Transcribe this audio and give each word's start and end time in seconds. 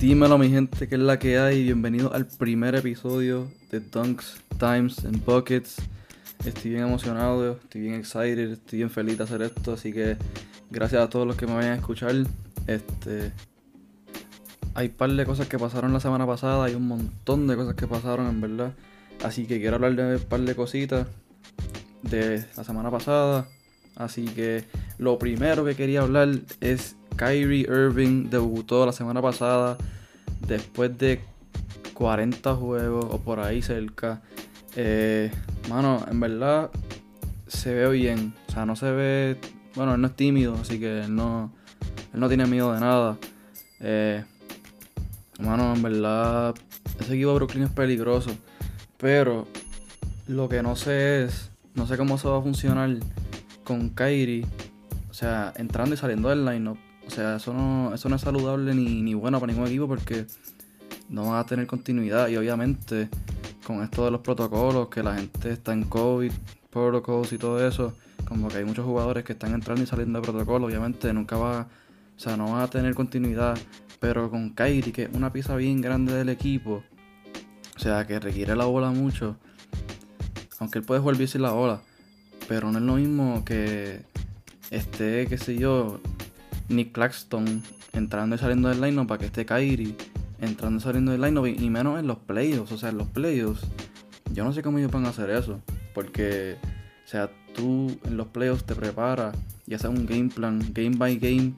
Dímelo 0.00 0.38
mi 0.38 0.48
gente, 0.48 0.86
que 0.86 0.94
es 0.94 1.00
la 1.00 1.18
que 1.18 1.40
hay. 1.40 1.64
Bienvenido 1.64 2.14
al 2.14 2.24
primer 2.24 2.76
episodio 2.76 3.48
de 3.72 3.80
Dunks, 3.80 4.40
Times 4.56 5.04
and 5.04 5.24
Buckets. 5.24 5.74
Estoy 6.44 6.70
bien 6.70 6.84
emocionado, 6.84 7.58
estoy 7.60 7.80
bien 7.80 7.94
excited, 7.94 8.52
estoy 8.52 8.78
bien 8.78 8.90
feliz 8.90 9.18
de 9.18 9.24
hacer 9.24 9.42
esto, 9.42 9.72
así 9.72 9.92
que 9.92 10.16
gracias 10.70 11.02
a 11.02 11.10
todos 11.10 11.26
los 11.26 11.34
que 11.34 11.48
me 11.48 11.54
vayan 11.54 11.72
a 11.72 11.74
escuchar. 11.74 12.14
Este 12.68 13.32
hay 14.74 14.86
un 14.86 14.94
par 14.94 15.10
de 15.10 15.26
cosas 15.26 15.48
que 15.48 15.58
pasaron 15.58 15.92
la 15.92 15.98
semana 15.98 16.24
pasada, 16.28 16.66
hay 16.66 16.76
un 16.76 16.86
montón 16.86 17.48
de 17.48 17.56
cosas 17.56 17.74
que 17.74 17.88
pasaron 17.88 18.28
en 18.28 18.40
verdad. 18.40 18.74
Así 19.24 19.46
que 19.46 19.58
quiero 19.58 19.74
hablar 19.74 19.96
de 19.96 20.14
un 20.14 20.22
par 20.22 20.42
de 20.42 20.54
cositas 20.54 21.08
de 22.02 22.44
la 22.56 22.62
semana 22.62 22.92
pasada. 22.92 23.48
Así 23.96 24.26
que 24.26 24.62
lo 24.98 25.18
primero 25.18 25.64
que 25.64 25.74
quería 25.74 26.02
hablar 26.02 26.28
es 26.60 26.94
Kyrie 27.18 27.66
Irving 27.68 28.30
debutó 28.30 28.86
la 28.86 28.92
semana 28.92 29.20
pasada 29.20 29.76
después 30.46 30.96
de 30.96 31.20
40 31.92 32.54
juegos 32.54 33.06
o 33.10 33.18
por 33.18 33.40
ahí 33.40 33.60
cerca. 33.60 34.22
Eh, 34.76 35.32
mano, 35.68 36.06
en 36.08 36.20
verdad 36.20 36.70
se 37.48 37.74
ve 37.74 37.90
bien. 37.90 38.34
O 38.48 38.52
sea, 38.52 38.64
no 38.64 38.76
se 38.76 38.92
ve. 38.92 39.36
Bueno, 39.74 39.94
él 39.94 40.00
no 40.00 40.06
es 40.06 40.14
tímido, 40.14 40.54
así 40.54 40.78
que 40.78 41.00
él 41.00 41.14
no, 41.14 41.52
él 42.14 42.20
no 42.20 42.28
tiene 42.28 42.46
miedo 42.46 42.72
de 42.72 42.80
nada. 42.80 43.18
Eh, 43.80 44.24
mano, 45.40 45.74
en 45.74 45.82
verdad, 45.82 46.54
ese 47.00 47.14
equipo 47.14 47.30
de 47.30 47.34
Brooklyn 47.34 47.64
es 47.64 47.70
peligroso. 47.70 48.30
Pero 48.96 49.48
lo 50.28 50.48
que 50.48 50.62
no 50.62 50.76
sé 50.76 51.24
es. 51.24 51.50
No 51.74 51.86
sé 51.86 51.96
cómo 51.96 52.16
se 52.16 52.28
va 52.28 52.38
a 52.38 52.42
funcionar 52.42 52.90
con 53.64 53.90
Kyrie. 53.90 54.46
O 55.10 55.14
sea, 55.14 55.52
entrando 55.56 55.96
y 55.96 55.98
saliendo 55.98 56.28
del 56.28 56.44
line-up. 56.44 56.78
O 57.08 57.10
sea, 57.10 57.36
eso 57.36 57.54
no, 57.54 57.94
eso 57.94 58.08
no 58.10 58.16
es 58.16 58.22
saludable 58.22 58.74
ni, 58.74 59.00
ni 59.00 59.14
bueno 59.14 59.40
para 59.40 59.50
ningún 59.50 59.66
equipo 59.66 59.88
porque 59.88 60.26
no 61.08 61.28
va 61.28 61.40
a 61.40 61.46
tener 61.46 61.66
continuidad. 61.66 62.28
Y 62.28 62.36
obviamente, 62.36 63.08
con 63.66 63.82
esto 63.82 64.04
de 64.04 64.10
los 64.10 64.20
protocolos, 64.20 64.88
que 64.88 65.02
la 65.02 65.16
gente 65.16 65.52
está 65.52 65.72
en 65.72 65.84
COVID, 65.84 66.30
protocolos 66.70 67.32
y 67.32 67.38
todo 67.38 67.66
eso, 67.66 67.94
como 68.26 68.48
que 68.48 68.58
hay 68.58 68.64
muchos 68.64 68.84
jugadores 68.84 69.24
que 69.24 69.32
están 69.32 69.54
entrando 69.54 69.82
y 69.82 69.86
saliendo 69.86 70.20
de 70.20 70.22
protocolo, 70.22 70.66
obviamente 70.66 71.10
nunca 71.14 71.38
va, 71.38 71.66
o 72.14 72.20
sea, 72.20 72.36
no 72.36 72.52
va 72.52 72.64
a 72.64 72.68
tener 72.68 72.94
continuidad. 72.94 73.58
Pero 74.00 74.30
con 74.30 74.50
Kyrie, 74.50 74.92
que 74.92 75.04
es 75.04 75.08
una 75.14 75.32
pieza 75.32 75.56
bien 75.56 75.80
grande 75.80 76.12
del 76.12 76.28
equipo, 76.28 76.84
o 77.74 77.78
sea, 77.78 78.06
que 78.06 78.20
requiere 78.20 78.54
la 78.54 78.66
bola 78.66 78.90
mucho, 78.90 79.36
aunque 80.58 80.78
él 80.78 80.84
puede 80.84 81.00
jugar 81.00 81.16
bien 81.16 81.28
sin 81.28 81.42
la 81.42 81.52
bola, 81.52 81.80
pero 82.48 82.70
no 82.70 82.78
es 82.78 82.84
lo 82.84 82.94
mismo 82.94 83.44
que 83.44 84.02
esté, 84.70 85.26
qué 85.26 85.38
sé 85.38 85.56
yo, 85.56 86.00
Nick 86.68 86.92
Claxton 86.92 87.62
entrando 87.92 88.36
y 88.36 88.38
saliendo 88.38 88.68
del 88.68 88.80
line 88.80 89.04
para 89.06 89.18
que 89.18 89.26
esté 89.26 89.46
Kyrie 89.46 89.94
entrando 90.40 90.78
y 90.78 90.82
saliendo 90.82 91.12
del 91.12 91.20
line 91.20 91.56
y 91.58 91.70
menos 91.70 91.98
en 91.98 92.06
los 92.06 92.18
playoffs. 92.18 92.72
O 92.72 92.78
sea, 92.78 92.90
en 92.90 92.98
los 92.98 93.08
playoffs, 93.08 93.62
yo 94.32 94.44
no 94.44 94.52
sé 94.52 94.62
cómo 94.62 94.78
ellos 94.78 94.90
van 94.90 95.06
a 95.06 95.10
hacer 95.10 95.30
eso. 95.30 95.60
Porque, 95.94 96.56
o 97.04 97.08
sea, 97.08 97.30
tú 97.54 97.98
en 98.04 98.16
los 98.16 98.28
playoffs 98.28 98.64
te 98.64 98.74
preparas 98.74 99.36
y 99.66 99.74
haces 99.74 99.90
un 99.90 100.06
game 100.06 100.28
plan, 100.28 100.60
game 100.72 100.96
by 100.96 101.16
game 101.16 101.54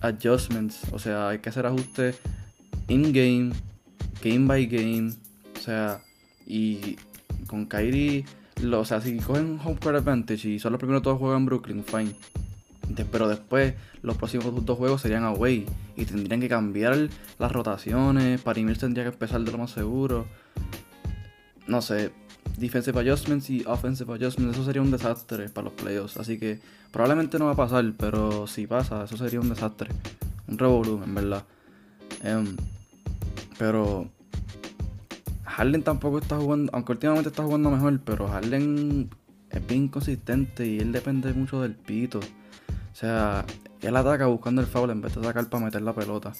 adjustments. 0.00 0.80
O 0.92 0.98
sea, 0.98 1.30
hay 1.30 1.38
que 1.38 1.48
hacer 1.48 1.66
ajustes 1.66 2.18
in-game, 2.88 3.52
game 4.22 4.46
by 4.46 4.66
game. 4.66 5.12
O 5.56 5.60
sea, 5.60 6.00
y 6.46 6.96
con 7.46 7.66
Kyrie, 7.66 8.24
o 8.72 8.84
sea, 8.84 9.00
si 9.00 9.16
cogen 9.18 9.58
home 9.62 9.78
court 9.80 9.96
advantage 9.96 10.48
y 10.48 10.58
son 10.58 10.72
los 10.72 10.78
primeros 10.78 11.02
todos 11.02 11.18
juegan 11.18 11.44
Brooklyn, 11.44 11.84
fine 11.84 12.14
pero 13.10 13.28
después 13.28 13.74
los 14.02 14.16
próximos 14.16 14.64
dos 14.64 14.78
juegos 14.78 15.00
serían 15.00 15.24
away 15.24 15.66
y 15.96 16.04
tendrían 16.04 16.40
que 16.40 16.48
cambiar 16.48 17.08
las 17.38 17.52
rotaciones. 17.52 18.40
Parimir 18.40 18.78
tendría 18.78 19.04
que 19.04 19.10
empezar 19.10 19.40
de 19.40 19.52
lo 19.52 19.58
más 19.58 19.70
seguro. 19.70 20.26
No 21.66 21.80
sé, 21.80 22.12
defensive 22.58 23.00
adjustments 23.00 23.48
y 23.50 23.64
offensive 23.66 24.12
adjustments, 24.12 24.56
eso 24.56 24.64
sería 24.64 24.82
un 24.82 24.90
desastre 24.90 25.48
para 25.48 25.66
los 25.66 25.74
playoffs. 25.74 26.16
Así 26.18 26.38
que 26.38 26.60
probablemente 26.92 27.38
no 27.38 27.46
va 27.46 27.52
a 27.52 27.56
pasar, 27.56 27.84
pero 27.98 28.46
si 28.46 28.66
pasa, 28.66 29.04
eso 29.04 29.16
sería 29.16 29.40
un 29.40 29.48
desastre. 29.48 29.90
Un 30.46 30.58
revolú, 30.58 31.02
en 31.02 31.14
verdad. 31.14 31.44
Em, 32.22 32.56
pero 33.58 34.08
Harden 35.44 35.82
tampoco 35.82 36.18
está 36.18 36.36
jugando, 36.36 36.70
aunque 36.74 36.92
últimamente 36.92 37.28
está 37.28 37.42
jugando 37.42 37.70
mejor, 37.70 38.00
pero 38.04 38.28
Harden 38.28 39.08
es 39.54 39.66
bien 39.66 39.88
consistente 39.88 40.66
y 40.66 40.78
él 40.78 40.92
depende 40.92 41.32
mucho 41.32 41.62
del 41.62 41.74
pito. 41.74 42.18
O 42.18 42.96
sea, 42.96 43.44
él 43.80 43.96
ataca 43.96 44.26
buscando 44.26 44.60
el 44.60 44.66
foul 44.66 44.90
en 44.90 45.00
vez 45.00 45.14
de 45.14 45.20
atacar 45.20 45.48
para 45.48 45.64
meter 45.64 45.82
la 45.82 45.94
pelota. 45.94 46.32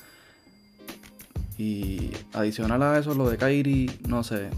Y 1.57 2.11
adicional 2.33 2.83
a 2.83 2.99
eso, 2.99 3.15
lo 3.15 3.29
de 3.29 3.37
Kairi, 3.37 4.01
no 4.09 4.25
sé, 4.25 4.51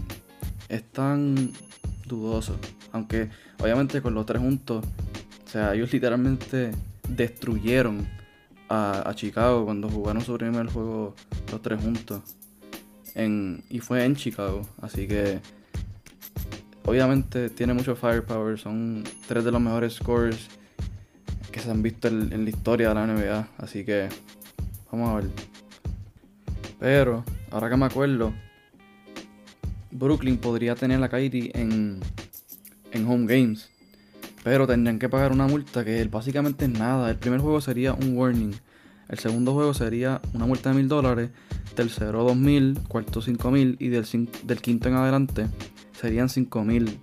es 0.69 0.83
tan 0.91 1.51
dudoso. 2.05 2.57
Aunque 2.91 3.29
obviamente 3.59 4.01
con 4.01 4.15
los 4.15 4.25
tres 4.25 4.41
juntos, 4.41 4.85
o 5.45 5.49
sea, 5.49 5.75
ellos 5.75 5.93
literalmente 5.93 6.71
destruyeron 7.07 8.07
a, 8.69 9.13
Chicago 9.15 9.65
cuando 9.65 9.89
jugaron 9.89 10.21
su 10.21 10.37
primer 10.37 10.67
juego 10.67 11.15
los 11.51 11.61
tres 11.61 11.81
juntos. 11.81 12.21
En, 13.13 13.63
y 13.69 13.79
fue 13.79 14.03
en 14.03 14.15
Chicago, 14.15 14.67
así 14.81 15.07
que 15.07 15.39
obviamente 16.87 17.49
tiene 17.49 17.73
mucho 17.73 17.95
firepower, 17.95 18.57
son 18.57 19.03
tres 19.27 19.43
de 19.43 19.51
los 19.51 19.61
mejores 19.61 19.95
scores 19.95 20.47
que 21.51 21.59
se 21.59 21.69
han 21.69 21.83
visto 21.83 22.07
en, 22.07 22.43
la 22.43 22.49
historia 22.49 22.89
de 22.89 22.95
la 22.95 23.05
NBA. 23.05 23.47
Así 23.57 23.83
que 23.83 24.07
vamos 24.91 25.09
a 25.09 25.15
ver. 25.15 25.29
Pero, 26.79 27.25
ahora 27.51 27.69
que 27.69 27.75
me 27.75 27.85
acuerdo, 27.85 28.33
Brooklyn 29.91 30.37
podría 30.37 30.75
tener 30.75 30.99
la 30.99 31.09
Kyrie 31.09 31.51
en, 31.55 31.99
en 32.91 33.05
home 33.05 33.25
games. 33.27 33.69
Pero 34.43 34.65
tendrían 34.65 34.97
que 34.97 35.09
pagar 35.09 35.33
una 35.33 35.45
multa 35.45 35.83
que 35.83 36.01
básicamente 36.05 36.65
es 36.65 36.71
nada. 36.71 37.09
El 37.09 37.17
primer 37.17 37.41
juego 37.41 37.59
sería 37.59 37.93
un 37.93 38.15
warning. 38.15 38.53
El 39.09 39.19
segundo 39.19 39.53
juego 39.53 39.73
sería 39.73 40.21
una 40.33 40.45
multa 40.45 40.69
de 40.69 40.75
mil 40.75 40.87
dólares. 40.87 41.31
Tercero 41.75 42.23
dos 42.23 42.37
mil. 42.37 42.79
Cuarto 42.87 43.21
cinco 43.21 43.51
mil. 43.51 43.75
Y 43.79 43.89
del, 43.89 44.05
del 44.45 44.61
quinto 44.61 44.87
en 44.87 44.95
adelante 44.95 45.47
serían 45.99 46.29
cinco 46.29 46.63
mil. 46.63 46.99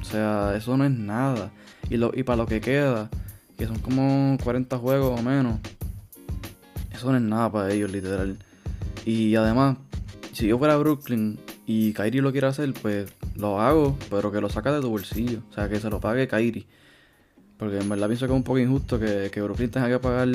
O 0.00 0.04
sea, 0.04 0.54
eso 0.56 0.76
no 0.76 0.84
es 0.84 0.90
nada. 0.90 1.50
Y, 1.88 1.96
lo, 1.96 2.12
y 2.14 2.22
para 2.22 2.36
lo 2.36 2.46
que 2.46 2.60
queda, 2.60 3.10
que 3.56 3.66
son 3.66 3.78
como 3.78 4.36
40 4.42 4.76
juegos 4.78 5.18
o 5.18 5.22
menos. 5.22 5.58
Eso 6.92 7.10
no 7.10 7.16
es 7.16 7.22
nada 7.22 7.50
para 7.50 7.72
ellos, 7.72 7.90
literal. 7.90 8.38
Y 9.04 9.34
además, 9.36 9.76
si 10.32 10.46
yo 10.46 10.58
fuera 10.58 10.74
a 10.74 10.78
Brooklyn 10.78 11.38
y 11.66 11.92
Kyrie 11.92 12.22
lo 12.22 12.32
quiere 12.32 12.46
hacer, 12.46 12.72
pues 12.74 13.12
lo 13.36 13.60
hago, 13.60 13.96
pero 14.10 14.30
que 14.30 14.40
lo 14.40 14.48
saca 14.48 14.72
de 14.72 14.80
tu 14.80 14.90
bolsillo. 14.90 15.40
O 15.50 15.54
sea, 15.54 15.68
que 15.68 15.80
se 15.80 15.90
lo 15.90 16.00
pague 16.00 16.28
Kyrie. 16.28 16.66
Porque 17.58 17.78
en 17.78 17.88
verdad 17.88 18.08
pienso 18.08 18.26
que 18.26 18.32
es 18.32 18.36
un 18.36 18.42
poco 18.42 18.58
injusto 18.58 18.98
que, 18.98 19.30
que 19.32 19.40
Brooklyn 19.40 19.70
tenga 19.70 19.88
que 19.88 19.98
pagar 19.98 20.28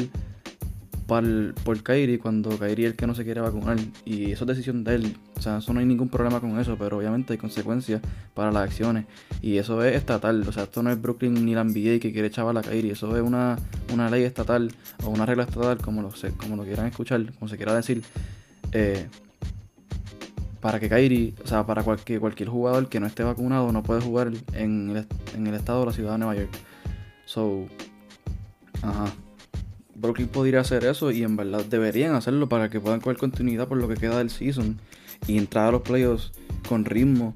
por 1.10 1.84
Kairi 1.84 2.20
cuando 2.20 2.58
Kairi 2.58 2.86
es 2.86 2.92
el 2.92 2.96
que 2.96 3.08
no 3.08 3.16
se 3.16 3.24
quiere 3.24 3.42
vacunar. 3.42 3.78
Y 4.06 4.32
eso 4.32 4.44
es 4.44 4.48
decisión 4.48 4.84
de 4.84 4.96
él. 4.96 5.18
O 5.38 5.42
sea, 5.42 5.58
eso 5.58 5.74
no 5.74 5.80
hay 5.80 5.86
ningún 5.86 6.10
problema 6.10 6.40
con 6.40 6.60
eso, 6.60 6.78
pero 6.78 6.98
obviamente 6.98 7.34
hay 7.34 7.40
consecuencias 7.40 8.02
para 8.34 8.52
las 8.52 8.64
acciones. 8.64 9.06
Y 9.42 9.58
eso 9.58 9.84
es 9.84 9.96
estatal. 9.96 10.48
O 10.48 10.52
sea, 10.52 10.64
esto 10.64 10.84
no 10.84 10.92
es 10.92 11.02
Brooklyn 11.02 11.46
ni 11.46 11.56
la 11.56 11.64
NBA 11.64 12.00
que 12.00 12.14
quiere 12.14 12.28
echar 12.28 12.46
a 12.56 12.62
Kairi. 12.62 12.92
Eso 12.92 13.18
es 13.18 13.24
una, 13.24 13.58
una 13.92 14.10
ley 14.10 14.24
estatal 14.24 14.72
o 15.04 15.10
una 15.10 15.26
regla 15.26 15.44
estatal, 15.44 15.78
como 15.80 16.02
lo, 16.02 16.12
como 16.38 16.56
lo 16.56 16.64
quieran 16.64 16.86
escuchar, 16.86 17.34
como 17.34 17.50
se 17.50 17.58
quiera 17.58 17.74
decir. 17.74 18.04
Eh, 18.72 19.08
para 20.62 20.80
que 20.80 20.90
Kairi, 20.90 21.36
o 21.44 21.48
sea, 21.48 21.66
para 21.66 21.84
cualquier, 21.84 22.50
jugador 22.50 22.88
que 22.90 23.00
no 23.00 23.08
esté 23.08 23.24
vacunado 23.24 23.72
no 23.72 23.82
puede 23.82 24.02
jugar 24.02 24.32
en 24.54 24.90
el, 24.90 25.08
en 25.36 25.48
el 25.48 25.54
estado 25.56 25.80
de 25.82 25.86
la 25.88 25.94
ciudad 25.94 26.12
de 26.14 26.18
Nueva 26.20 26.36
York. 26.36 26.52
So, 27.26 27.66
ajá. 28.82 29.06
Brooklyn 30.00 30.28
podría 30.28 30.62
hacer 30.62 30.86
eso 30.86 31.12
y 31.12 31.24
en 31.24 31.36
verdad 31.36 31.66
deberían 31.66 32.16
hacerlo 32.16 32.48
para 32.50 32.70
que 32.70 32.80
puedan 32.80 33.02
coger 33.02 33.18
continuidad 33.18 33.68
por 33.68 33.78
lo 33.78 33.88
que 33.88 33.96
queda 33.96 34.18
del 34.18 34.30
season 34.30 34.80
y 35.28 35.38
entrar 35.38 35.68
a 35.68 35.72
los 35.72 35.82
playoffs 35.82 36.32
con 36.68 36.86
ritmo 36.86 37.36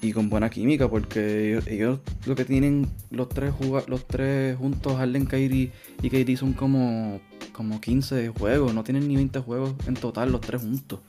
y 0.00 0.12
con 0.12 0.30
buena 0.30 0.50
química 0.50 0.88
porque 0.88 1.60
ellos, 1.66 2.00
lo 2.26 2.34
que 2.34 2.44
tienen 2.44 2.88
los 3.10 3.28
tres 3.28 3.52
los 3.86 4.06
tres 4.06 4.56
juntos 4.56 4.96
Harden, 4.96 5.26
Kyrie 5.26 5.70
y 6.02 6.10
Kyrie 6.10 6.36
son 6.36 6.52
como 6.52 7.20
como 7.52 7.80
15 7.80 8.28
juegos, 8.30 8.74
no 8.74 8.82
tienen 8.82 9.06
ni 9.06 9.16
20 9.16 9.40
juegos 9.40 9.74
en 9.86 9.94
total 9.94 10.32
los 10.32 10.40
tres 10.40 10.62
juntos. 10.62 11.00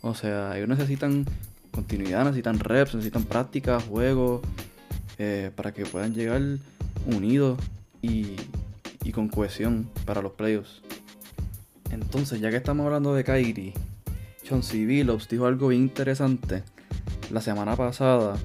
O 0.00 0.14
sea, 0.14 0.56
ellos 0.56 0.68
necesitan 0.68 1.26
continuidad, 1.70 2.24
necesitan 2.24 2.58
reps, 2.58 2.94
necesitan 2.94 3.24
práctica, 3.24 3.80
juegos 3.80 4.40
eh, 5.18 5.50
para 5.54 5.72
que 5.72 5.84
puedan 5.84 6.14
llegar 6.14 6.40
unidos 7.06 7.58
y 8.02 8.36
y 9.04 9.12
con 9.12 9.28
cohesión 9.28 9.88
para 10.04 10.22
los 10.22 10.32
playoffs. 10.32 10.82
Entonces, 11.90 12.40
ya 12.40 12.50
que 12.50 12.56
estamos 12.56 12.86
hablando 12.86 13.14
de 13.14 13.22
Kyrie, 13.22 13.74
Chauncey 14.42 14.84
Billups 14.84 15.28
dijo 15.28 15.46
algo 15.46 15.68
bien 15.68 15.82
interesante 15.82 16.64
la 17.30 17.40
semana 17.40 17.76
pasada 17.76 18.36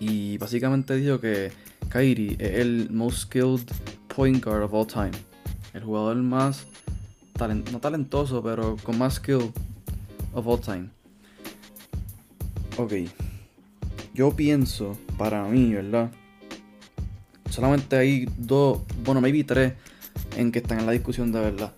y 0.00 0.36
básicamente 0.38 0.96
dijo 0.96 1.20
que 1.20 1.52
Kyrie 1.90 2.36
es 2.38 2.58
el 2.58 2.90
most 2.90 3.18
skilled 3.24 3.70
point 4.08 4.44
guard 4.44 4.62
of 4.62 4.74
all 4.74 4.86
time, 4.86 5.12
el 5.72 5.84
jugador 5.84 6.16
más 6.16 6.66
no 7.70 7.80
talentoso, 7.80 8.42
pero 8.42 8.76
con 8.82 8.98
más 8.98 9.14
skill 9.14 9.52
of 10.32 10.46
all 10.46 10.60
time. 10.60 10.88
Ok. 12.78 12.92
Yo 14.14 14.34
pienso, 14.34 14.96
para 15.18 15.44
mí, 15.44 15.74
¿verdad? 15.74 16.10
Solamente 17.56 17.96
hay 17.96 18.28
dos, 18.36 18.82
bueno, 19.02 19.22
maybe 19.22 19.42
tres 19.42 19.72
en 20.36 20.52
que 20.52 20.58
están 20.58 20.78
en 20.78 20.84
la 20.84 20.92
discusión 20.92 21.32
de 21.32 21.40
verdad. 21.40 21.72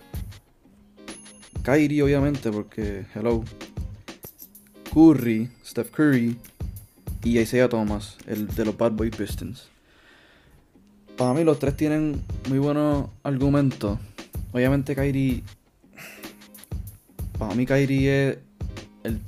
Kyrie, 1.63 2.03
obviamente, 2.03 2.51
porque, 2.51 3.05
hello. 3.15 3.45
Curry, 4.93 5.49
Steph 5.65 5.89
Curry 5.91 6.37
y 7.23 7.39
Isaiah 7.39 7.69
Thomas, 7.69 8.17
el 8.27 8.47
de 8.47 8.65
los 8.65 8.75
Bad 8.75 8.91
Boy 8.91 9.09
Pistons. 9.09 9.69
Para 11.15 11.33
mí 11.33 11.45
los 11.45 11.59
tres 11.59 11.77
tienen 11.77 12.23
muy 12.49 12.59
buenos 12.59 13.07
argumentos. 13.23 13.99
Obviamente 14.51 14.95
Kyrie... 14.95 15.43
Para 17.37 17.55
mí 17.55 17.65
Kyrie 17.65 18.31
es 18.31 18.37
el, 19.05 19.21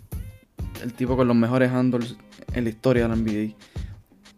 el 0.83 0.93
tipo 0.95 1.15
con 1.15 1.29
los 1.29 1.37
mejores 1.37 1.71
handles 1.71 2.17
en 2.53 2.65
la 2.65 2.69
historia 2.71 3.03
de 3.03 3.07
la 3.07 3.15
NBA. 3.15 3.70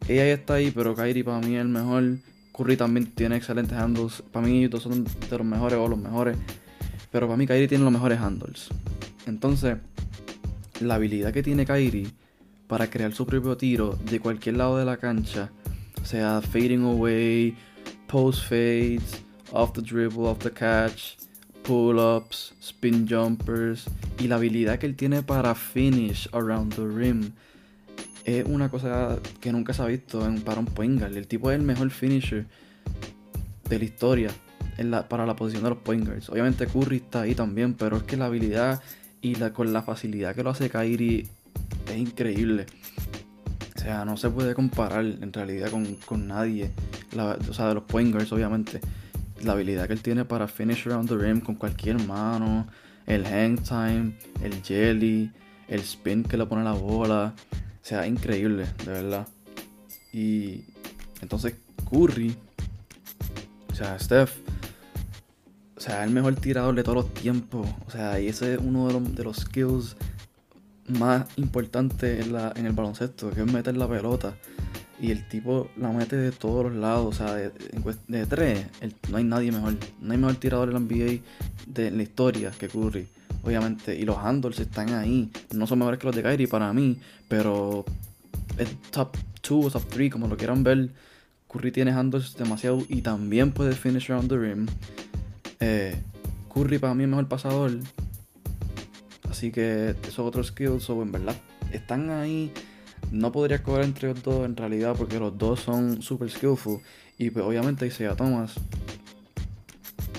Ella 0.07 0.33
está 0.33 0.55
ahí, 0.55 0.71
pero 0.71 0.95
Kyrie 0.95 1.23
para 1.23 1.39
mí 1.39 1.55
es 1.55 1.61
el 1.61 1.69
mejor. 1.69 2.17
Curry 2.55 2.77
también 2.77 3.07
tiene 3.07 3.37
excelentes 3.37 3.77
handles. 3.77 4.21
Para 4.31 4.45
mí 4.45 4.67
dos 4.67 4.83
son 4.83 5.03
de 5.03 5.37
los 5.37 5.45
mejores 5.45 5.79
o 5.79 5.87
los 5.87 5.99
mejores. 5.99 6.37
Pero 7.11 7.27
para 7.27 7.37
mí 7.37 7.47
Kyrie 7.47 7.67
tiene 7.67 7.83
los 7.83 7.93
mejores 7.93 8.19
handles. 8.19 8.69
Entonces, 9.25 9.77
la 10.79 10.95
habilidad 10.95 11.31
que 11.31 11.43
tiene 11.43 11.65
Kyrie 11.65 12.07
para 12.67 12.89
crear 12.89 13.13
su 13.13 13.25
propio 13.25 13.57
tiro 13.57 13.97
de 14.09 14.19
cualquier 14.19 14.57
lado 14.57 14.77
de 14.77 14.85
la 14.85 14.97
cancha 14.97 15.51
sea, 16.03 16.41
fading 16.41 16.83
away, 16.83 17.55
post 18.07 18.43
fades, 18.47 19.21
off 19.51 19.73
the 19.73 19.81
dribble, 19.81 20.27
off 20.27 20.39
the 20.39 20.51
catch, 20.51 21.17
pull-ups, 21.63 22.53
spin 22.59 23.07
jumpers 23.07 23.85
y 24.19 24.27
la 24.27 24.35
habilidad 24.35 24.79
que 24.79 24.85
él 24.85 24.95
tiene 24.95 25.23
para 25.23 25.55
finish 25.55 26.27
around 26.33 26.75
the 26.75 26.85
rim. 26.85 27.31
Es 28.25 28.45
una 28.45 28.69
cosa 28.69 29.19
que 29.41 29.51
nunca 29.51 29.73
se 29.73 29.81
ha 29.81 29.85
visto 29.85 30.25
en, 30.25 30.41
para 30.41 30.59
un 30.59 30.65
point 30.65 30.99
guard. 30.99 31.15
El 31.15 31.27
tipo 31.27 31.51
es 31.51 31.59
el 31.59 31.65
mejor 31.65 31.89
finisher 31.91 32.45
de 33.69 33.79
la 33.79 33.85
historia 33.85 34.31
para 35.07 35.25
la 35.25 35.35
posición 35.35 35.63
de 35.63 35.69
los 35.69 35.79
point 35.79 36.05
guards. 36.05 36.29
Obviamente 36.29 36.67
Curry 36.67 36.97
está 36.97 37.21
ahí 37.21 37.35
también, 37.35 37.73
pero 37.73 37.97
es 37.97 38.03
que 38.03 38.17
la 38.17 38.25
habilidad 38.25 38.81
y 39.21 39.35
la, 39.35 39.53
con 39.53 39.71
la 39.71 39.81
facilidad 39.81 40.35
que 40.35 40.43
lo 40.43 40.49
hace 40.49 40.69
Kyrie 40.69 41.27
es 41.87 41.97
increíble. 41.97 42.65
O 43.75 43.79
sea, 43.79 44.05
no 44.05 44.17
se 44.17 44.29
puede 44.29 44.53
comparar 44.53 45.05
en 45.05 45.33
realidad 45.33 45.69
con, 45.71 46.27
nadie. 46.27 46.71
o 47.15 47.53
sea, 47.53 47.67
de 47.67 47.75
los 47.75 47.83
pointers, 47.83 48.31
obviamente. 48.31 48.79
La 49.43 49.53
habilidad 49.53 49.87
que 49.87 49.93
él 49.93 50.01
tiene 50.01 50.23
para 50.23 50.47
finish 50.47 50.87
around 50.87 51.09
the 51.09 51.15
rim 51.15 51.41
con 51.41 51.55
cualquier 51.55 52.01
mano. 52.05 52.65
El 53.05 53.25
hang 53.25 53.57
time, 53.57 54.13
el 54.41 54.61
jelly, 54.63 55.29
el 55.67 55.81
spin 55.81 56.23
que 56.23 56.37
le 56.37 56.45
pone 56.45 56.63
la 56.63 56.71
bola. 56.71 57.33
O 57.83 57.85
sea, 57.85 58.07
increíble, 58.07 58.65
de 58.85 58.91
verdad. 58.91 59.27
Y 60.13 60.63
entonces 61.21 61.55
Curry, 61.89 62.33
o 63.69 63.75
sea, 63.75 63.99
Steph, 63.99 64.31
o 65.75 65.81
sea, 65.81 66.05
el 66.05 66.11
mejor 66.11 66.35
tirador 66.35 66.75
de 66.75 66.83
todos 66.83 66.95
los 66.95 67.13
tiempos. 67.13 67.67
O 67.85 67.91
sea, 67.91 68.21
y 68.21 68.29
ese 68.29 68.53
es 68.53 68.59
uno 68.59 68.87
de 68.87 68.93
los, 68.93 69.15
de 69.15 69.23
los 69.25 69.37
skills 69.37 69.97
más 70.87 71.25
importante 71.35 72.21
en, 72.21 72.31
la, 72.31 72.53
en 72.55 72.65
el 72.65 72.71
baloncesto, 72.71 73.31
que 73.31 73.41
es 73.41 73.51
meter 73.51 73.75
la 73.75 73.89
pelota. 73.89 74.37
Y 75.01 75.11
el 75.11 75.27
tipo 75.27 75.69
la 75.75 75.91
mete 75.91 76.15
de 76.15 76.31
todos 76.31 76.71
los 76.71 76.75
lados, 76.75 77.07
o 77.07 77.11
sea, 77.25 77.33
de, 77.33 77.51
de, 78.07 78.25
tres, 78.25 78.65
no 79.09 79.17
hay 79.17 79.25
nadie 79.25 79.51
mejor. 79.51 79.75
No 79.99 80.13
hay 80.13 80.17
mejor 80.17 80.35
tirador 80.37 80.69
en 80.69 80.75
la 80.75 80.79
NBA 80.79 81.21
de 81.67 81.91
la 81.91 82.03
historia 82.03 82.51
que 82.51 82.69
Curry, 82.69 83.09
obviamente. 83.43 83.95
Y 83.95 84.05
los 84.05 84.17
handles 84.17 84.59
están 84.59 84.89
ahí. 84.93 85.29
No 85.53 85.67
son 85.67 85.79
mejores 85.79 85.99
que 85.99 86.07
los 86.07 86.15
de 86.15 86.23
Kyrie 86.23 86.47
para 86.47 86.73
mí, 86.73 86.97
pero 87.27 87.85
es 88.57 88.75
top 88.91 89.15
2 89.47 89.65
o 89.65 89.69
top 89.69 89.89
3, 89.89 90.11
como 90.11 90.27
lo 90.27 90.37
quieran 90.37 90.63
ver. 90.63 90.89
Curry 91.51 91.71
tiene 91.71 91.91
handles 91.91 92.35
demasiado 92.35 92.81
y 92.89 93.01
también 93.01 93.51
puede 93.51 93.73
finish 93.73 94.09
around 94.09 94.29
the 94.29 94.37
rim. 94.37 94.65
Eh, 95.59 96.01
Curry 96.53 96.79
para 96.79 96.95
mí 96.95 97.03
es 97.03 97.09
mejor 97.09 97.27
pasador 97.27 97.79
Así 99.29 99.51
que 99.51 99.95
esos 100.03 100.19
otros 100.19 100.47
skills, 100.47 100.89
o 100.89 101.01
en 101.01 101.11
verdad, 101.11 101.35
están 101.71 102.11
ahí. 102.11 102.51
No 103.11 103.31
podría 103.31 103.57
escoger 103.57 103.83
entre 103.83 104.09
los 104.09 104.21
dos 104.21 104.45
en 104.45 104.55
realidad 104.55 104.95
porque 104.97 105.19
los 105.19 105.37
dos 105.37 105.59
son 105.59 106.01
super 106.01 106.29
skillful. 106.29 106.79
Y 107.17 107.31
pues 107.31 107.43
obviamente 107.43 107.87
Isaiah 107.87 108.15
Thomas 108.15 108.53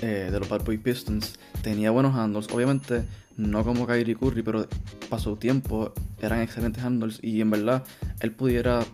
eh, 0.04 0.30
de 0.30 0.38
los 0.40 0.48
Bad 0.48 0.64
Boy 0.64 0.78
Pistons 0.78 1.34
tenía 1.62 1.90
buenos 1.90 2.14
handles. 2.14 2.48
Obviamente 2.52 3.04
no 3.36 3.64
como 3.64 3.86
Kyrie 3.86 4.16
Curry, 4.16 4.42
pero 4.42 4.66
pasó 5.08 5.36
tiempo 5.36 5.92
eran 6.20 6.40
excelentes 6.42 6.82
handles. 6.82 7.18
Y 7.22 7.40
en 7.40 7.50
verdad 7.50 7.84
él 8.20 8.32
pudiera 8.32 8.84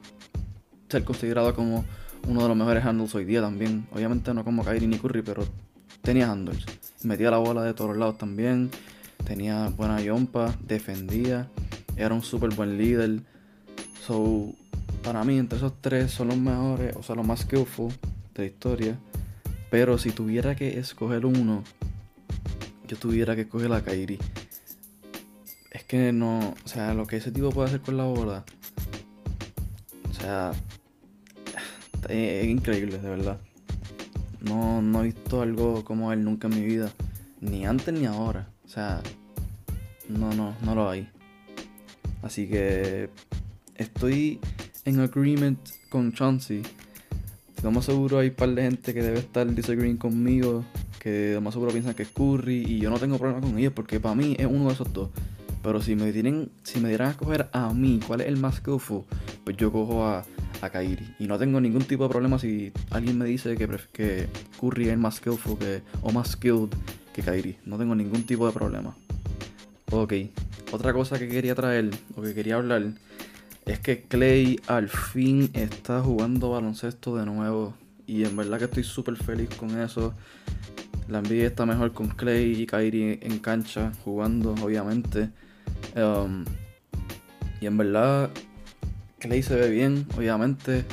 ser 0.89 1.05
considerado 1.05 1.55
como 1.55 1.85
uno 2.29 2.43
de 2.43 2.49
los 2.49 2.57
mejores 2.57 2.85
handles 2.85 3.15
hoy 3.15 3.25
día 3.25 3.41
también. 3.41 3.87
Obviamente 3.93 4.33
no 4.35 4.45
como 4.45 4.65
Kyrie 4.65 4.89
ni 4.89 4.99
Curry, 4.99 5.23
pero 5.23 5.45
tenía 6.03 6.31
handles. 6.31 6.65
Metía 7.03 7.31
la 7.31 7.39
bola 7.39 7.63
de 7.65 7.75
todos 7.75 7.97
lados 7.97 8.19
también 8.19 8.71
tenía 9.25 9.69
buena 9.69 10.01
yompa, 10.01 10.55
defendía, 10.67 11.49
era 11.97 12.15
un 12.15 12.23
súper 12.23 12.55
buen 12.55 12.79
líder. 12.79 13.21
So, 14.07 14.53
para 15.03 15.25
mí, 15.25 15.39
entre 15.39 15.59
esos 15.59 15.73
tres 15.81 16.11
son 16.11 16.29
los 16.29 16.37
mejores, 16.37 16.97
o 16.97 17.03
sea, 17.03 17.15
los 17.15 17.27
más 17.27 17.41
skillful 17.41 17.93
de 18.35 18.43
la 18.43 18.45
historia. 18.47 18.99
Pero 19.71 19.99
si 19.99 20.11
tuviera 20.11 20.57
que 20.57 20.79
escoger 20.79 21.25
uno, 21.25 21.63
yo 22.89 22.97
tuviera 22.97 23.37
que 23.37 23.43
escoger 23.43 23.73
a 23.73 23.83
Kairi. 23.83 24.19
Es 25.71 25.85
que 25.85 26.13
no, 26.13 26.55
o 26.65 26.69
sea, 26.69 26.93
lo 26.95 27.07
que 27.07 27.17
ese 27.17 27.31
tipo 27.31 27.51
puede 27.51 27.69
hacer 27.69 27.81
con 27.81 27.97
la 27.97 28.05
bola, 28.05 28.45
o 30.11 30.15
sea, 30.15 30.53
es, 32.09 32.47
increíble, 32.47 32.99
de 32.99 33.09
verdad. 33.09 33.41
No, 34.41 34.83
no 34.83 35.03
he 35.03 35.05
visto 35.05 35.43
algo 35.43 35.85
como 35.85 36.13
él 36.13 36.25
nunca 36.25 36.49
en 36.49 36.57
mi 36.57 36.65
vida, 36.65 36.91
ni 37.41 37.65
antes 37.65 37.95
ni 37.95 38.07
ahora. 38.07 38.49
O 38.65 38.69
sea, 38.69 39.01
no, 40.09 40.33
no, 40.35 40.57
no 40.63 40.75
lo 40.75 40.91
hay. 40.91 41.09
Así 42.23 42.49
que 42.49 43.09
estoy 43.77 44.41
en 44.85 45.01
agreement 45.01 45.61
con 45.89 46.13
Chauncey. 46.13 46.63
Lo 47.63 47.71
más 47.71 47.85
seguro 47.85 48.19
hay 48.19 48.29
un 48.29 48.35
par 48.35 48.49
de 48.51 48.63
gente 48.63 48.95
que 48.95 49.03
debe 49.03 49.19
estar 49.19 49.47
disagreeing 49.55 49.99
conmigo, 49.99 50.65
que 50.99 51.33
lo 51.35 51.43
más 51.43 51.53
seguro 51.53 51.73
piensan 51.73 51.95
que 51.95 52.05
es 52.05 52.09
Curry 52.09 52.65
y 52.67 52.79
yo 52.79 52.89
no 52.89 52.99
tengo 52.99 53.19
problema 53.19 53.41
con 53.41 53.59
ellos 53.59 53.73
porque 53.75 54.01
para 54.01 54.15
mí 54.15 54.35
es 54.39 54.47
uno 54.47 54.69
de 54.69 54.73
esos 54.75 54.91
dos. 54.93 55.11
Pero 55.63 55.83
si 55.83 55.95
me 55.95 56.11
tienen, 56.11 56.51
si 56.63 56.81
me 56.81 56.89
dieran 56.89 57.09
a 57.09 57.11
escoger 57.11 57.51
a 57.53 57.75
mí 57.75 58.01
cuál 58.07 58.23
es 58.23 58.29
el 58.29 58.39
más 58.39 58.57
skillful, 58.57 59.05
pues 59.45 59.59
yo 59.59 59.71
cojo 59.71 60.07
a, 60.07 60.25
a 60.63 60.71
Kairi. 60.71 61.17
Y 61.19 61.27
no 61.27 61.39
tengo 61.39 61.61
ningún 61.61 61.83
tipo 61.83 62.05
de 62.05 62.09
problema 62.09 62.39
si 62.39 62.73
alguien 62.91 63.19
me 63.19 63.27
dice 63.27 63.57
que, 63.57 63.69
que 63.93 64.27
Curry 64.59 64.89
es 64.89 64.97
más 64.97 65.17
skillful 65.17 65.59
que, 65.59 65.83
o 66.01 66.13
más 66.13 66.31
skilled 66.31 66.71
que 67.13 67.23
Kairi. 67.23 67.59
No 67.67 67.77
tengo 67.77 67.95
ningún 67.95 68.23
tipo 68.23 68.47
de 68.47 68.53
problema. 68.53 68.97
Ok, 69.91 70.15
otra 70.73 70.95
cosa 70.95 71.19
que 71.19 71.29
quería 71.29 71.55
traer 71.55 71.91
o 72.17 72.23
que 72.23 72.33
quería 72.33 72.55
hablar 72.55 72.95
es 73.71 73.79
que 73.79 74.03
Clay 74.03 74.61
al 74.67 74.89
fin 74.89 75.51
está 75.55 76.01
jugando 76.01 76.51
baloncesto 76.51 77.17
de 77.17 77.25
nuevo. 77.25 77.75
Y 78.07 78.25
en 78.25 78.37
verdad 78.37 78.59
que 78.59 78.65
estoy 78.65 78.83
súper 78.83 79.17
feliz 79.17 79.49
con 79.57 79.81
eso. 79.81 80.15
La 81.09 81.21
NBA 81.21 81.47
está 81.47 81.67
mejor 81.67 81.93
con 81.93 82.09
Clay 82.09 82.63
y 82.63 82.67
Kyrie 82.67 83.21
en 83.23 83.39
cancha, 83.39 83.93
jugando, 84.05 84.55
obviamente. 84.55 85.31
Um, 85.97 86.45
y 87.61 87.67
en 87.67 87.77
verdad, 87.77 88.31
Clay 89.19 89.43
se 89.43 89.55
ve 89.55 89.71
bien, 89.71 90.07
obviamente. 90.17 90.85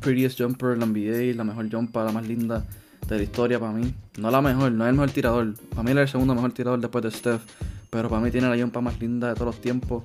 Prettiest 0.00 0.40
jumper 0.40 0.72
en 0.72 0.80
la 0.80 0.86
NBA, 0.86 1.34
la 1.36 1.44
mejor 1.44 1.70
jumper, 1.70 2.04
la 2.04 2.12
más 2.12 2.26
linda 2.26 2.66
de 3.08 3.16
la 3.16 3.22
historia 3.22 3.58
para 3.58 3.72
mí. 3.72 3.94
No 4.18 4.30
la 4.30 4.42
mejor, 4.42 4.72
no 4.72 4.84
es 4.84 4.90
el 4.90 4.94
mejor 4.94 5.10
tirador. 5.10 5.54
Para 5.70 5.82
mí 5.82 5.90
es 5.92 5.96
el 5.96 6.08
segundo 6.08 6.34
mejor 6.34 6.52
tirador 6.52 6.80
después 6.80 7.02
de 7.04 7.10
Steph. 7.10 7.42
Pero 7.88 8.10
para 8.10 8.20
mí 8.20 8.30
tiene 8.30 8.48
la 8.48 8.60
jumpa 8.60 8.80
más 8.80 9.00
linda 9.00 9.28
de 9.28 9.34
todos 9.34 9.46
los 9.46 9.60
tiempos. 9.60 10.04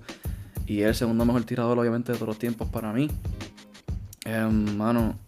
Y 0.71 0.83
el 0.83 0.95
segundo 0.95 1.25
mejor 1.25 1.43
tirador, 1.43 1.77
obviamente, 1.77 2.13
de 2.13 2.17
todos 2.17 2.29
los 2.29 2.39
tiempos 2.39 2.69
para 2.69 2.93
mí. 2.93 3.09
Em, 4.23 4.77
mano, 4.77 5.19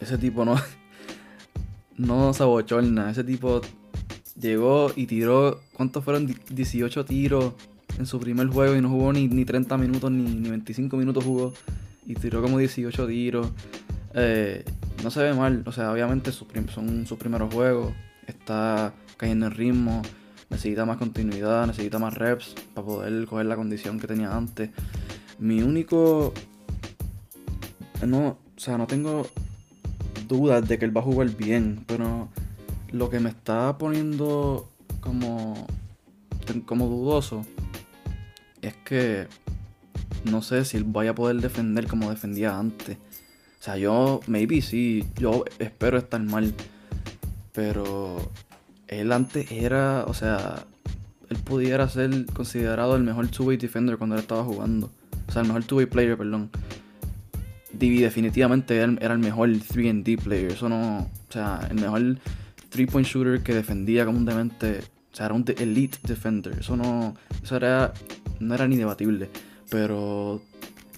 ese 0.00 0.18
tipo 0.18 0.44
no. 0.44 0.54
no 1.96 2.34
se 2.34 2.42
abochorna. 2.42 3.10
Ese 3.10 3.24
tipo 3.24 3.62
llegó 4.38 4.92
y 4.94 5.06
tiró. 5.06 5.62
¿Cuántos 5.72 6.04
fueron? 6.04 6.36
18 6.50 7.06
tiros 7.06 7.54
en 7.98 8.04
su 8.04 8.20
primer 8.20 8.48
juego 8.48 8.76
y 8.76 8.82
no 8.82 8.90
jugó 8.90 9.14
ni, 9.14 9.28
ni 9.28 9.46
30 9.46 9.78
minutos 9.78 10.10
ni, 10.10 10.24
ni 10.24 10.50
25 10.50 10.94
minutos 10.98 11.24
jugó. 11.24 11.54
Y 12.04 12.12
tiró 12.16 12.42
como 12.42 12.58
18 12.58 13.06
tiros. 13.06 13.48
Eh, 14.12 14.62
no 15.02 15.10
se 15.10 15.22
ve 15.22 15.32
mal, 15.32 15.62
o 15.64 15.72
sea, 15.72 15.90
obviamente 15.90 16.32
son 16.32 17.06
sus 17.06 17.16
primeros 17.16 17.54
juegos, 17.54 17.94
está 18.26 18.92
cayendo 19.16 19.46
en 19.46 19.52
ritmo, 19.52 20.02
necesita 20.50 20.84
más 20.84 20.98
continuidad, 20.98 21.66
necesita 21.66 21.98
más 21.98 22.14
reps 22.14 22.54
para 22.74 22.86
poder 22.86 23.26
coger 23.26 23.46
la 23.46 23.56
condición 23.56 23.98
que 23.98 24.06
tenía 24.06 24.36
antes. 24.36 24.70
Mi 25.38 25.62
único. 25.62 26.34
No, 28.06 28.28
o 28.28 28.60
sea, 28.60 28.76
no 28.76 28.86
tengo 28.86 29.26
dudas 30.28 30.66
de 30.68 30.78
que 30.78 30.84
él 30.84 30.96
va 30.96 31.00
a 31.00 31.04
jugar 31.04 31.28
bien, 31.36 31.84
pero 31.86 32.28
lo 32.92 33.10
que 33.10 33.20
me 33.20 33.30
está 33.30 33.78
poniendo 33.78 34.68
como, 35.00 35.66
como 36.66 36.88
dudoso 36.88 37.44
es 38.62 38.74
que 38.84 39.28
no 40.24 40.42
sé 40.42 40.64
si 40.64 40.76
él 40.76 40.84
vaya 40.84 41.10
a 41.10 41.14
poder 41.14 41.36
defender 41.36 41.86
como 41.86 42.10
defendía 42.10 42.58
antes. 42.58 42.96
O 42.96 43.62
sea, 43.62 43.76
yo, 43.76 44.20
maybe 44.26 44.62
sí, 44.62 45.04
yo 45.16 45.44
espero 45.58 45.98
estar 45.98 46.22
mal. 46.22 46.54
Pero 47.52 48.30
él 48.90 49.12
antes 49.12 49.50
era, 49.52 50.04
o 50.06 50.14
sea, 50.14 50.64
él 51.30 51.36
pudiera 51.38 51.88
ser 51.88 52.26
considerado 52.26 52.96
el 52.96 53.04
mejor 53.04 53.28
two-way 53.28 53.56
defender 53.56 53.96
cuando 53.96 54.16
él 54.16 54.22
estaba 54.22 54.42
jugando. 54.42 54.90
O 55.28 55.32
sea, 55.32 55.42
el 55.42 55.48
mejor 55.48 55.62
two-way 55.62 55.86
player, 55.86 56.18
perdón. 56.18 56.50
Divi 57.72 58.00
definitivamente 58.00 58.76
era, 58.76 59.14
el 59.14 59.18
mejor 59.20 59.48
3D 59.48 60.20
player. 60.20 60.50
Eso 60.50 60.68
no. 60.68 60.98
O 61.28 61.32
sea, 61.32 61.68
el 61.70 61.80
mejor 61.80 62.00
3-point 62.72 63.06
shooter 63.06 63.42
que 63.44 63.54
defendía 63.54 64.04
demente. 64.04 64.80
O 65.12 65.16
sea, 65.16 65.26
era 65.26 65.34
un 65.36 65.44
elite 65.56 65.98
defender. 66.02 66.56
Eso 66.58 66.76
no. 66.76 67.14
Eso 67.42 67.56
era. 67.56 67.92
No 68.40 68.54
era 68.54 68.66
ni 68.66 68.76
debatible. 68.76 69.30
Pero. 69.70 70.42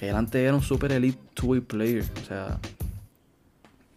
Él 0.01 0.17
antes 0.17 0.41
era 0.41 0.55
un 0.55 0.63
super 0.63 0.93
elite 0.93 1.19
two-way 1.35 1.61
player. 1.61 2.05
O 2.23 2.27
sea. 2.27 2.59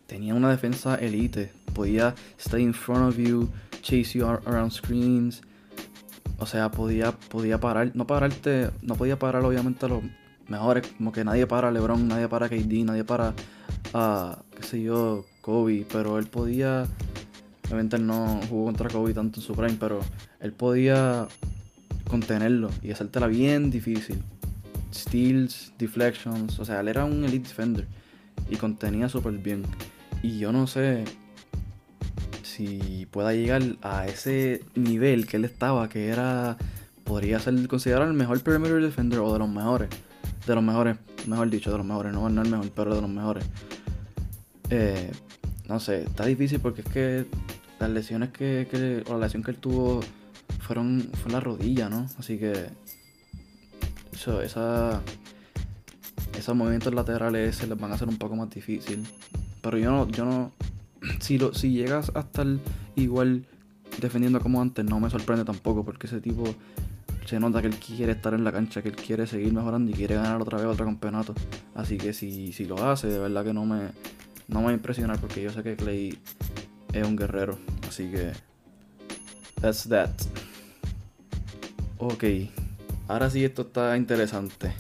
Tenía 0.06 0.36
una 0.36 0.52
defensa 0.52 0.96
elite. 0.96 1.50
Podía 1.74 2.14
stay 2.38 2.62
in 2.62 2.74
front 2.74 3.08
of 3.08 3.18
you. 3.18 3.50
Chase 3.86 4.18
you 4.18 4.26
around 4.26 4.72
screens. 4.72 5.42
O 6.40 6.48
sea, 6.48 6.72
podía, 6.72 7.12
podía 7.12 7.60
parar. 7.60 7.92
No 7.94 8.08
pararte. 8.08 8.72
No 8.82 8.96
podía 8.96 9.20
parar 9.20 9.46
obviamente 9.46 9.86
a 9.86 9.90
los 9.90 10.04
mejores, 10.48 10.88
como 10.98 11.12
que 11.12 11.24
nadie 11.24 11.48
para 11.48 11.72
LeBron, 11.72 12.08
nadie 12.08 12.28
para 12.28 12.50
KD, 12.50 12.84
nadie 12.86 13.04
para, 13.04 13.34
uh, 13.94 14.36
qué 14.56 14.64
sé 14.64 14.82
yo, 14.82 15.26
Kobe, 15.42 15.86
pero 15.92 16.18
él 16.18 16.28
podía, 16.28 16.86
obviamente 17.66 17.96
él 17.96 18.06
no 18.06 18.40
jugó 18.50 18.66
contra 18.66 18.90
Kobe 18.90 19.14
tanto 19.14 19.40
en 19.40 19.46
su 19.46 19.54
prime, 19.54 19.78
pero 19.80 20.00
él 20.40 20.52
podía 20.54 21.28
contenerlo 22.10 22.70
y 22.82 22.92
hacértela 22.92 23.28
bien 23.28 23.72
difícil. 23.72 24.22
Steals, 24.94 25.74
deflections, 25.78 26.60
o 26.60 26.66
sea, 26.66 26.80
él 26.80 26.88
era 26.88 27.06
un 27.06 27.24
elite 27.26 27.50
defender 27.50 27.88
y 28.50 28.56
contenía 28.56 29.10
súper 29.10 29.34
bien. 29.34 29.64
Y 30.24 30.40
yo 30.40 30.52
no 30.52 30.68
sé 30.68 31.04
si 32.56 33.08
pueda 33.12 33.34
llegar 33.34 33.62
a 33.82 34.08
ese 34.08 34.62
nivel 34.76 35.28
que 35.28 35.38
él 35.38 35.46
estaba, 35.46 35.90
que 35.90 36.08
era, 36.08 36.58
podría 37.04 37.40
ser 37.40 37.68
considerado 37.68 38.10
el 38.10 38.18
mejor 38.18 38.42
perimeter 38.42 38.82
defender 38.82 39.20
o 39.20 39.34
de 39.34 39.40
los 39.40 39.50
mejores 39.50 39.90
de 40.46 40.56
los 40.56 40.64
mejores, 40.64 40.98
mejor 41.28 41.50
dicho, 41.50 41.72
de 41.72 41.78
los 41.78 41.86
mejores, 41.86 42.14
no, 42.14 42.30
no 42.30 42.42
el 42.42 42.50
mejor, 42.50 42.70
pero 42.76 42.96
de 42.96 43.02
los 43.02 43.10
mejores. 43.10 43.46
Eh, 44.70 45.12
no 45.68 45.80
sé, 45.80 46.04
está 46.04 46.26
difícil 46.26 46.60
porque 46.60 46.82
es 46.82 46.88
que 46.88 47.26
las 47.80 47.90
lesiones 47.90 48.30
que, 48.30 48.68
que 48.70 49.04
o 49.08 49.14
la 49.14 49.26
lesión 49.26 49.44
que 49.44 49.52
él 49.52 49.58
tuvo 49.58 50.02
fueron 50.60 51.10
fue 51.22 51.32
la 51.32 51.40
rodilla, 51.40 51.90
¿no? 51.90 52.08
Así 52.20 52.38
que 52.38 52.68
eso, 54.14 54.42
esa, 54.42 55.02
esos 56.38 56.56
movimientos 56.56 56.94
laterales 56.94 57.56
se 57.56 57.68
les 57.68 57.78
van 57.78 57.92
a 57.92 57.96
hacer 57.96 58.08
un 58.08 58.18
poco 58.18 58.36
más 58.36 58.50
difícil. 58.50 59.06
Pero 59.62 59.78
yo 59.80 59.90
no, 59.90 60.08
yo 60.10 60.26
no, 60.26 60.52
si 61.20 61.38
lo, 61.38 61.54
si 61.54 61.72
llegas 61.72 62.12
a 62.16 62.22
estar 62.22 62.48
igual 62.96 63.46
defendiendo 64.00 64.40
como 64.40 64.62
antes, 64.62 64.86
no 64.86 65.00
me 65.00 65.10
sorprende 65.10 65.46
tampoco, 65.46 65.84
porque 65.84 66.08
ese 66.08 66.22
tipo 66.22 66.44
se 67.26 67.40
nota 67.40 67.62
que 67.62 67.68
él 67.68 67.76
quiere 67.76 68.12
estar 68.12 68.34
en 68.34 68.44
la 68.44 68.52
cancha, 68.52 68.82
que 68.82 68.90
él 68.90 68.96
quiere 68.96 69.26
seguir 69.26 69.52
mejorando 69.54 69.92
y 69.92 69.94
quiere 69.94 70.16
ganar 70.16 70.42
otra 70.42 70.58
vez 70.58 70.68
otro 70.68 70.86
campeonato. 70.86 71.34
Así 71.74 71.98
que 71.98 72.14
si, 72.14 72.54
si 72.54 72.66
lo 72.66 72.84
hace, 72.84 73.08
de 73.08 73.20
verdad 73.20 73.44
que 73.44 73.54
no 73.54 73.66
me, 73.66 73.90
no 74.48 74.60
me 74.60 74.66
va 74.66 74.70
a 74.72 74.74
impresionar 74.74 75.20
porque 75.20 75.42
yo 75.42 75.52
sé 75.52 75.64
que 75.64 75.76
Clay 75.76 76.20
es 76.94 77.08
un 77.08 77.16
guerrero. 77.16 77.58
Así 77.88 78.10
que. 78.10 78.32
That's 79.62 79.88
that. 79.90 80.12
Ok. 81.98 82.24
Ahora 83.08 83.30
sí, 83.30 83.44
esto 83.44 83.64
está 83.64 83.98
interesante. 83.98 84.74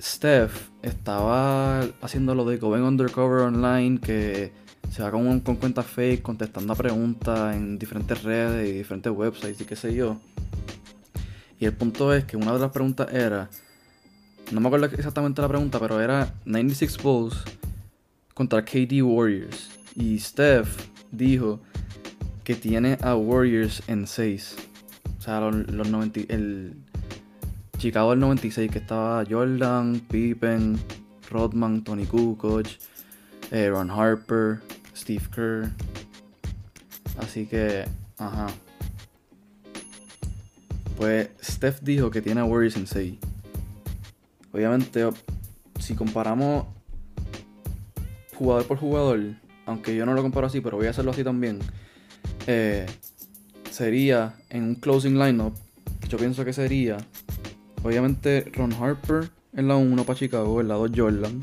Steph 0.00 0.70
estaba 0.82 1.82
haciendo 2.00 2.34
lo 2.34 2.44
de 2.44 2.56
Going 2.56 2.82
Undercover 2.82 3.42
Online, 3.42 4.00
que 4.00 4.52
se 4.92 5.02
va 5.02 5.10
con, 5.10 5.40
con 5.40 5.56
cuentas 5.56 5.86
fake, 5.86 6.20
contestando 6.20 6.74
a 6.74 6.76
preguntas 6.76 7.56
en 7.56 7.78
diferentes 7.78 8.22
redes 8.22 8.68
y 8.68 8.72
diferentes 8.72 9.10
websites 9.10 9.58
y 9.62 9.64
qué 9.64 9.74
sé 9.74 9.94
yo. 9.94 10.18
Y 11.58 11.64
el 11.64 11.72
punto 11.72 12.12
es 12.12 12.26
que 12.26 12.36
una 12.36 12.52
de 12.52 12.58
las 12.58 12.72
preguntas 12.72 13.10
era, 13.10 13.48
no 14.50 14.60
me 14.60 14.66
acuerdo 14.66 14.84
exactamente 14.84 15.40
la 15.40 15.48
pregunta, 15.48 15.80
pero 15.80 15.98
era 15.98 16.34
96 16.44 17.02
Bulls 17.02 17.42
contra 18.34 18.62
KD 18.66 19.02
Warriors. 19.02 19.70
Y 19.94 20.18
Steph 20.18 20.68
dijo 21.10 21.62
que 22.44 22.54
tiene 22.54 22.98
a 23.00 23.14
Warriors 23.14 23.82
en 23.86 24.06
6. 24.06 24.56
O 25.18 25.22
sea, 25.22 25.40
los, 25.40 25.88
90, 25.88 26.20
el 26.28 26.74
Chicago 27.78 28.10
del 28.10 28.20
96, 28.20 28.70
que 28.70 28.78
estaba 28.78 29.24
Jordan, 29.24 30.02
Pippen, 30.10 30.78
Rodman, 31.30 31.82
Tony 31.82 32.04
Kukoc, 32.04 32.66
eh, 33.52 33.70
Ron 33.70 33.90
Harper, 33.90 34.60
Steve 35.02 35.24
Kerr. 35.34 35.68
Así 37.18 37.46
que, 37.46 37.84
ajá. 38.18 38.46
Pues 40.96 41.30
Steph 41.42 41.80
dijo 41.82 42.10
que 42.10 42.22
tiene 42.22 42.40
a 42.40 42.44
Warriors 42.44 42.76
en 42.76 42.86
6. 42.86 43.18
Obviamente, 44.52 45.08
si 45.80 45.94
comparamos 45.94 46.66
jugador 48.36 48.66
por 48.66 48.78
jugador, 48.78 49.20
aunque 49.66 49.96
yo 49.96 50.06
no 50.06 50.14
lo 50.14 50.22
comparo 50.22 50.46
así, 50.46 50.60
pero 50.60 50.76
voy 50.76 50.86
a 50.86 50.90
hacerlo 50.90 51.10
así 51.10 51.24
también, 51.24 51.58
eh, 52.46 52.86
sería 53.70 54.36
en 54.50 54.62
un 54.62 54.74
closing 54.76 55.18
lineup, 55.18 55.54
yo 56.08 56.18
pienso 56.18 56.44
que 56.44 56.52
sería, 56.52 56.98
obviamente, 57.82 58.44
Ron 58.52 58.72
Harper 58.72 59.30
en 59.54 59.66
la 59.66 59.76
1 59.76 60.04
para 60.04 60.18
Chicago, 60.18 60.60
en 60.60 60.68
la 60.68 60.74
2 60.74 60.90
Jordan, 60.94 61.40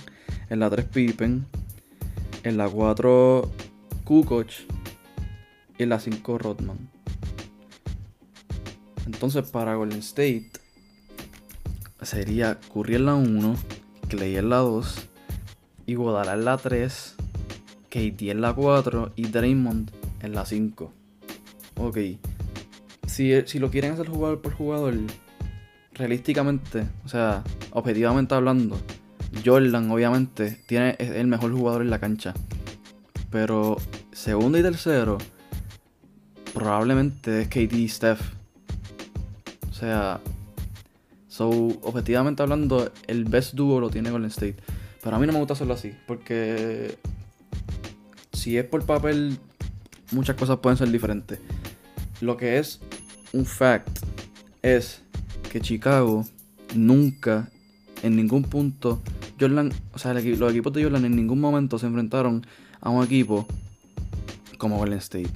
en 0.50 0.60
la 0.60 0.70
3 0.70 0.86
Pippen, 0.86 1.46
en 2.44 2.58
la 2.58 2.70
4 2.70 3.50
Kukoc 4.04 4.48
y 5.78 5.84
en 5.84 5.90
la 5.90 6.00
5 6.00 6.38
Rodman. 6.38 6.90
Entonces 9.06 9.50
para 9.50 9.76
Golden 9.76 10.00
State 10.00 10.52
sería 12.02 12.60
Curry 12.74 12.96
en 12.96 13.06
la 13.06 13.16
1, 13.16 13.56
Clay 14.08 14.38
en 14.38 14.50
la 14.50 14.58
2, 14.58 15.08
Iguodala 15.86 16.34
en 16.34 16.46
la 16.46 16.58
3, 16.58 17.16
KD 17.90 18.30
en 18.30 18.42
la 18.42 18.54
4 18.54 19.14
y 19.16 19.28
Draymond 19.28 19.92
en 20.22 20.34
la 20.34 20.46
5. 20.46 20.94
Ok. 21.78 21.98
Si, 23.08 23.42
si 23.48 23.60
lo 23.60 23.72
quieren 23.72 23.94
hacer 23.94 24.08
jugador 24.08 24.42
por 24.42 24.54
jugador, 24.54 24.94
realísticamente, 25.94 26.88
o 27.04 27.10
sea, 27.10 27.44
objetivamente 27.72 28.36
hablando, 28.36 28.80
Jordan 29.44 29.90
obviamente 29.92 30.60
tiene, 30.68 30.96
el 31.00 31.28
mejor 31.28 31.52
jugador 31.54 31.82
en 31.82 31.90
la 31.90 32.00
cancha. 32.00 32.34
Pero 33.32 33.78
segundo 34.12 34.58
y 34.58 34.62
tercero, 34.62 35.18
probablemente 36.54 37.42
es 37.42 37.48
KD 37.48 37.74
y 37.74 37.90
Steph. 37.90 38.22
O 39.70 39.74
sea, 39.74 40.20
so, 41.28 41.50
objetivamente 41.50 42.42
hablando, 42.42 42.92
el 43.08 43.26
best 43.26 43.54
duo 43.54 43.80
lo 43.80 43.90
tiene 43.90 44.12
Golden 44.12 44.30
State. 44.30 44.58
Pero 45.02 45.16
a 45.16 45.20
mí 45.20 45.28
no 45.28 45.34
me 45.34 45.40
gusta 45.40 45.54
hacerlo 45.54 45.74
así, 45.74 45.94
porque 46.08 46.98
si 48.34 48.58
es 48.58 48.66
por 48.66 48.86
papel, 48.86 49.38
muchas 50.12 50.36
cosas 50.36 50.58
pueden 50.60 50.78
ser 50.78 50.90
diferentes. 50.90 51.40
Lo 52.22 52.36
que 52.36 52.58
es 52.60 52.82
un 53.32 53.46
fact 53.46 54.00
es 54.62 55.02
que 55.52 55.62
Chicago 55.62 56.26
nunca, 56.76 57.50
en 58.04 58.16
ningún 58.16 58.44
punto, 58.44 59.02
Jordan, 59.40 59.72
o 59.94 60.00
sea, 60.00 60.14
los 60.14 60.52
equipos 60.52 60.74
de 60.74 60.84
Jordan 60.84 61.06
en 61.06 61.16
ningún 61.16 61.40
momento 61.40 61.80
se 61.80 61.88
enfrentaron 61.88 62.46
a 62.82 62.90
un 62.90 63.04
equipo 63.04 63.48
como 64.58 64.78
Golden 64.78 65.00
State. 65.00 65.30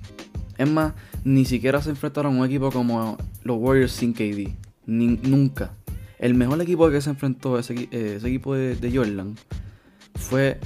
Es 0.57 0.69
más, 0.69 0.93
ni 1.23 1.45
siquiera 1.45 1.81
se 1.81 1.89
enfrentaron 1.89 2.35
a 2.35 2.39
un 2.39 2.45
equipo 2.45 2.71
como 2.71 3.17
los 3.43 3.57
Warriors 3.57 3.91
sin 3.91 4.13
KD. 4.13 4.53
nunca. 4.85 5.73
El 6.19 6.35
mejor 6.35 6.61
equipo 6.61 6.89
que 6.89 7.01
se 7.01 7.09
enfrentó 7.09 7.57
ese, 7.57 7.89
eh, 7.91 8.19
equipo 8.23 8.55
de, 8.55 8.91
Jordan 8.93 9.35
fue. 10.15 10.59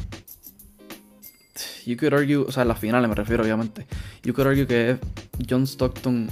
You 1.85 1.95
could 1.95 2.13
argue, 2.13 2.37
o 2.37 2.51
sea, 2.51 2.65
las 2.65 2.77
finales 2.79 3.07
me 3.09 3.15
refiero, 3.15 3.43
obviamente. 3.43 3.87
You 4.23 4.33
could 4.33 4.47
argue 4.47 4.67
que 4.67 4.91
es 4.91 4.99
John 5.49 5.63
Stockton, 5.63 6.29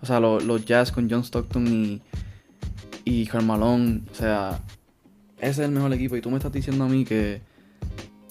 o 0.00 0.06
sea, 0.06 0.18
los 0.18 0.64
Jazz 0.64 0.90
con 0.90 1.10
John 1.10 1.22
Stockton 1.22 1.68
y, 1.68 2.02
y 3.04 3.26
Carmalone, 3.26 4.02
o 4.10 4.14
sea, 4.14 4.60
ese 5.44 5.62
es 5.62 5.68
el 5.68 5.72
mejor 5.72 5.92
equipo. 5.92 6.16
Y 6.16 6.20
tú 6.20 6.30
me 6.30 6.36
estás 6.36 6.52
diciendo 6.52 6.84
a 6.84 6.88
mí 6.88 7.04
que, 7.04 7.40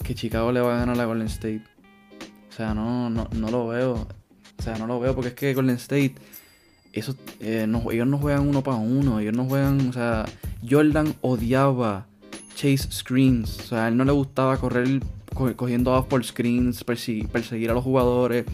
que 0.02 0.14
Chicago 0.14 0.52
le 0.52 0.60
va 0.60 0.76
a 0.76 0.78
ganar 0.80 1.00
a 1.00 1.04
Golden 1.04 1.26
State. 1.28 1.64
O 2.48 2.52
sea, 2.52 2.74
no, 2.74 3.10
no, 3.10 3.28
no 3.32 3.50
lo 3.50 3.68
veo. 3.68 4.06
O 4.58 4.62
sea, 4.62 4.78
no 4.78 4.86
lo 4.86 5.00
veo 5.00 5.14
porque 5.14 5.28
es 5.28 5.34
que 5.34 5.54
Golden 5.54 5.76
State, 5.76 6.14
eso, 6.92 7.16
eh, 7.40 7.66
ellos 7.90 8.06
no 8.06 8.18
juegan 8.18 8.48
uno 8.48 8.62
para 8.62 8.76
uno, 8.76 9.18
ellos 9.18 9.34
no 9.34 9.44
juegan, 9.44 9.88
o 9.88 9.92
sea, 9.92 10.24
Jordan 10.68 11.14
odiaba 11.20 12.06
chase 12.54 12.90
screens, 12.90 13.58
o 13.58 13.62
sea, 13.64 13.86
a 13.86 13.88
él 13.88 13.96
no 13.96 14.04
le 14.04 14.12
gustaba 14.12 14.56
correr 14.58 15.00
cogiendo 15.56 15.92
off 15.92 16.06
por 16.06 16.24
screens, 16.24 16.84
perseguir, 16.84 17.70
a 17.70 17.74
los 17.74 17.84
jugadores. 17.84 18.46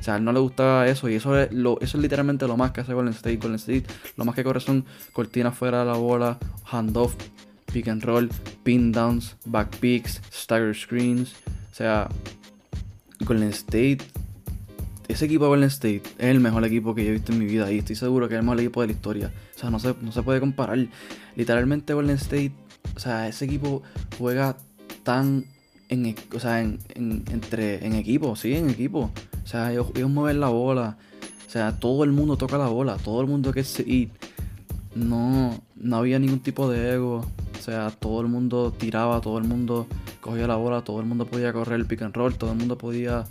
O 0.00 0.02
sea, 0.02 0.16
él 0.16 0.24
no 0.24 0.32
le 0.32 0.40
gustaba 0.40 0.88
eso 0.88 1.08
y 1.08 1.14
eso 1.14 1.38
es, 1.38 1.52
lo, 1.52 1.78
eso 1.80 1.96
es 1.96 2.02
literalmente 2.02 2.48
lo 2.48 2.56
más 2.56 2.72
que 2.72 2.80
hace 2.80 2.94
Golden 2.94 3.14
State. 3.14 3.36
Golden 3.36 3.56
State 3.56 3.84
lo 4.16 4.24
más 4.24 4.34
que 4.34 4.42
corre 4.42 4.60
son 4.60 4.84
cortinas 5.12 5.56
fuera 5.56 5.80
de 5.80 5.84
la 5.84 5.96
bola, 5.96 6.38
handoff, 6.64 7.14
pick 7.72 7.88
and 7.88 8.02
roll, 8.04 8.28
pin 8.62 8.92
downs, 8.92 9.36
back 9.46 9.76
picks, 9.78 10.20
stagger 10.30 10.74
screens. 10.74 11.34
O 11.70 11.74
sea, 11.74 12.08
Golden 13.24 13.48
State, 13.48 13.98
ese 15.08 15.24
equipo 15.24 15.44
de 15.44 15.48
Golden 15.48 15.68
State 15.68 16.02
es 16.18 16.26
el 16.26 16.40
mejor 16.40 16.64
equipo 16.64 16.94
que 16.94 17.04
yo 17.04 17.10
he 17.10 17.14
visto 17.14 17.32
en 17.32 17.38
mi 17.38 17.46
vida 17.46 17.70
y 17.72 17.78
estoy 17.78 17.96
seguro 17.96 18.28
que 18.28 18.34
es 18.34 18.38
el 18.38 18.44
mejor 18.44 18.60
equipo 18.60 18.80
de 18.80 18.88
la 18.88 18.92
historia. 18.92 19.32
O 19.56 19.58
sea, 19.58 19.70
no 19.70 19.78
se, 19.78 19.94
no 20.00 20.12
se 20.12 20.22
puede 20.22 20.40
comparar. 20.40 20.86
Literalmente 21.36 21.94
Golden 21.94 22.16
State, 22.16 22.52
o 22.94 23.00
sea, 23.00 23.28
ese 23.28 23.46
equipo 23.46 23.82
juega 24.18 24.56
tan 25.02 25.46
en, 25.88 26.06
e, 26.06 26.16
o 26.34 26.40
sea, 26.40 26.60
en, 26.60 26.78
entre, 26.94 27.84
en 27.86 27.94
equipo, 27.94 28.34
sí, 28.36 28.54
en 28.54 28.70
equipo. 28.70 29.10
O 29.44 29.46
sea, 29.46 29.72
ellos, 29.72 29.92
mueven 30.08 30.40
la 30.40 30.48
bola. 30.48 30.96
O 31.46 31.50
sea, 31.50 31.78
todo 31.78 32.04
el 32.04 32.12
mundo 32.12 32.36
toca 32.36 32.56
la 32.56 32.68
bola. 32.68 32.96
Todo 32.96 33.20
el 33.20 33.26
mundo 33.26 33.52
que 33.52 33.60
es 33.60 33.80
y 33.80 34.10
no, 34.94 35.60
no 35.76 35.96
había 35.96 36.18
ningún 36.18 36.40
tipo 36.40 36.70
de 36.70 36.94
ego. 36.94 37.26
O 37.62 37.64
sea, 37.64 37.90
todo 37.90 38.20
el 38.22 38.26
mundo 38.26 38.72
tiraba, 38.76 39.20
todo 39.20 39.38
el 39.38 39.44
mundo 39.44 39.86
cogía 40.20 40.48
la 40.48 40.56
bola, 40.56 40.82
todo 40.82 40.98
el 40.98 41.06
mundo 41.06 41.26
podía 41.26 41.52
correr 41.52 41.78
el 41.78 41.86
pick 41.86 42.02
and 42.02 42.12
roll, 42.12 42.34
todo 42.34 42.50
el 42.50 42.58
mundo 42.58 42.76
podía 42.76 43.24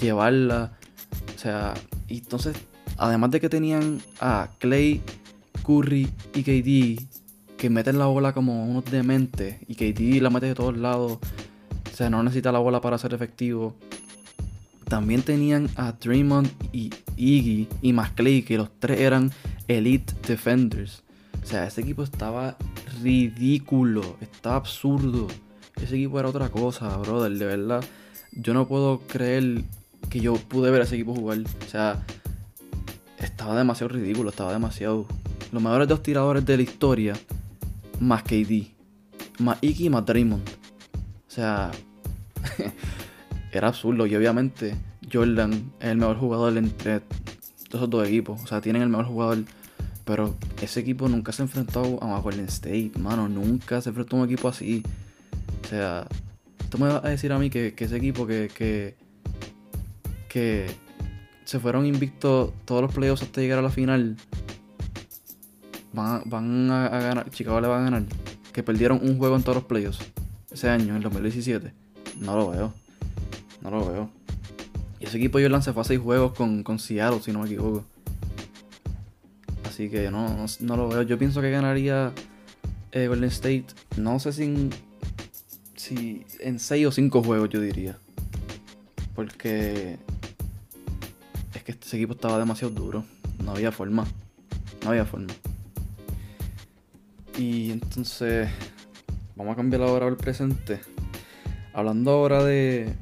llevarla. 0.00 0.72
O 1.34 1.38
sea, 1.38 1.74
y 2.08 2.16
entonces, 2.16 2.56
además 2.96 3.32
de 3.32 3.40
que 3.42 3.50
tenían 3.50 4.00
a 4.18 4.48
Clay, 4.60 5.02
Curry 5.62 6.08
y 6.34 6.42
KD 6.42 7.06
que 7.58 7.68
meten 7.68 7.98
la 7.98 8.06
bola 8.06 8.32
como 8.32 8.64
unos 8.64 8.86
dementes 8.86 9.58
y 9.68 9.74
KD 9.74 10.22
la 10.22 10.30
mete 10.30 10.46
de 10.46 10.54
todos 10.54 10.78
lados. 10.78 11.18
O 11.92 11.94
sea, 11.94 12.08
no 12.08 12.22
necesita 12.22 12.52
la 12.52 12.60
bola 12.60 12.80
para 12.80 12.96
ser 12.96 13.12
efectivo. 13.12 13.76
También 14.88 15.20
tenían 15.20 15.68
a 15.76 15.92
Draymond 15.92 16.48
y 16.72 16.94
Iggy 17.18 17.68
y 17.82 17.92
más 17.92 18.12
Clay, 18.12 18.40
que 18.40 18.56
los 18.56 18.70
tres 18.78 19.00
eran 19.00 19.32
elite 19.68 20.14
defenders. 20.26 21.02
O 21.42 21.46
sea, 21.46 21.66
ese 21.66 21.82
equipo 21.82 22.02
estaba 22.02 22.56
ridículo, 23.02 24.16
estaba 24.20 24.56
absurdo. 24.56 25.26
Ese 25.80 25.96
equipo 25.96 26.18
era 26.18 26.28
otra 26.28 26.48
cosa, 26.48 26.96
brother, 26.96 27.32
de 27.32 27.44
verdad. 27.44 27.84
Yo 28.32 28.54
no 28.54 28.66
puedo 28.66 29.00
creer 29.06 29.64
que 30.08 30.20
yo 30.20 30.34
pude 30.36 30.70
ver 30.70 30.80
a 30.80 30.84
ese 30.84 30.94
equipo 30.94 31.14
jugar. 31.14 31.38
O 31.38 31.68
sea, 31.68 32.02
estaba 33.18 33.56
demasiado 33.56 33.92
ridículo, 33.92 34.30
estaba 34.30 34.52
demasiado. 34.52 35.06
Los 35.52 35.62
mejores 35.62 35.88
dos 35.88 36.02
tiradores 36.02 36.44
de 36.44 36.56
la 36.56 36.62
historia, 36.62 37.14
más 38.00 38.22
KD, 38.22 38.68
más 39.38 39.58
Iggy 39.60 39.86
y 39.86 39.90
más 39.90 40.04
Draymond. 40.04 40.48
O 40.48 41.30
sea, 41.30 41.70
era 43.52 43.68
absurdo. 43.68 44.06
Y 44.06 44.16
obviamente 44.16 44.76
Jordan 45.12 45.72
es 45.80 45.88
el 45.88 45.98
mejor 45.98 46.18
jugador 46.18 46.56
entre 46.56 47.02
esos 47.68 47.90
dos 47.90 48.06
equipos. 48.06 48.42
O 48.42 48.46
sea, 48.46 48.60
tienen 48.60 48.82
el 48.82 48.88
mejor 48.88 49.06
jugador. 49.06 49.38
Pero 50.06 50.36
ese 50.62 50.78
equipo 50.80 51.08
nunca 51.08 51.32
se 51.32 51.42
ha 51.42 51.44
enfrentado 51.44 52.00
a 52.00 52.20
Golden 52.20 52.46
State, 52.46 52.92
mano. 52.96 53.28
Nunca 53.28 53.80
se 53.82 53.88
enfrentó 53.88 54.16
a 54.16 54.20
un 54.20 54.26
equipo 54.26 54.46
así. 54.46 54.84
O 55.64 55.68
sea, 55.68 56.06
tú 56.70 56.78
me 56.78 56.86
vas 56.86 57.04
a 57.04 57.08
decir 57.08 57.32
a 57.32 57.38
mí 57.40 57.50
que, 57.50 57.74
ese 57.76 57.96
equipo 57.96 58.24
que, 58.24 58.48
que, 58.56 58.94
que 60.28 60.70
se 61.44 61.58
fueron 61.58 61.86
invictos 61.86 62.52
todos 62.64 62.82
los 62.82 62.94
playoffs 62.94 63.22
hasta 63.22 63.40
llegar 63.40 63.58
a 63.58 63.62
la 63.62 63.70
final. 63.70 64.16
Van, 65.92 66.22
van 66.26 66.70
a, 66.70 66.86
a, 66.86 67.00
ganar, 67.00 67.30
Chicago 67.30 67.60
le 67.60 67.66
va 67.66 67.80
a 67.80 67.82
ganar. 67.82 68.04
Que 68.52 68.62
perdieron 68.62 69.00
un 69.02 69.18
juego 69.18 69.34
en 69.34 69.42
todos 69.42 69.56
los 69.56 69.64
playoffs 69.64 69.98
ese 70.52 70.68
año, 70.68 70.90
en 70.90 70.96
el 70.98 71.02
2017. 71.02 71.72
No 72.20 72.36
lo 72.36 72.50
veo. 72.50 72.72
No 73.60 73.70
lo 73.72 73.90
veo. 73.90 74.10
Y 75.00 75.06
ese 75.06 75.18
equipo 75.18 75.40
yo 75.40 75.48
lancé 75.48 75.72
fue 75.72 75.82
a 75.82 75.84
6 75.84 75.98
juegos 75.98 76.32
con, 76.34 76.62
con 76.62 76.78
Seattle, 76.78 77.20
si 77.20 77.32
no 77.32 77.40
me 77.40 77.46
equivoco. 77.46 77.84
Así 79.76 79.90
que 79.90 80.10
no, 80.10 80.46
no, 80.60 80.76
lo 80.78 80.88
veo. 80.88 81.02
Yo 81.02 81.18
pienso 81.18 81.42
que 81.42 81.50
ganaría 81.50 82.10
eh, 82.92 83.08
Golden 83.08 83.28
State. 83.28 83.66
No 83.98 84.18
sé 84.18 84.32
si, 84.32 84.70
si 85.74 86.24
en 86.40 86.58
6 86.58 86.86
o 86.86 86.92
5 86.92 87.22
juegos, 87.22 87.50
yo 87.50 87.60
diría. 87.60 87.98
Porque 89.14 89.98
es 91.52 91.62
que 91.62 91.72
ese 91.72 91.96
equipo 91.98 92.14
estaba 92.14 92.38
demasiado 92.38 92.72
duro. 92.72 93.04
No 93.44 93.50
había 93.50 93.70
forma. 93.70 94.06
No 94.82 94.92
había 94.92 95.04
forma. 95.04 95.34
Y 97.36 97.70
entonces, 97.70 98.48
vamos 99.34 99.52
a 99.52 99.56
cambiar 99.56 99.82
ahora 99.82 100.06
al 100.06 100.16
presente. 100.16 100.80
Hablando 101.74 102.12
ahora 102.12 102.42
de, 102.42 102.94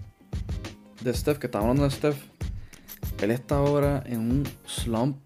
de 1.02 1.14
Steph, 1.14 1.38
que 1.38 1.46
estaba 1.46 1.66
hablando 1.66 1.84
de 1.84 1.90
Steph, 1.92 2.16
él 3.24 3.30
está 3.30 3.58
ahora 3.58 4.02
en 4.06 4.18
un 4.18 4.48
slump, 4.66 5.16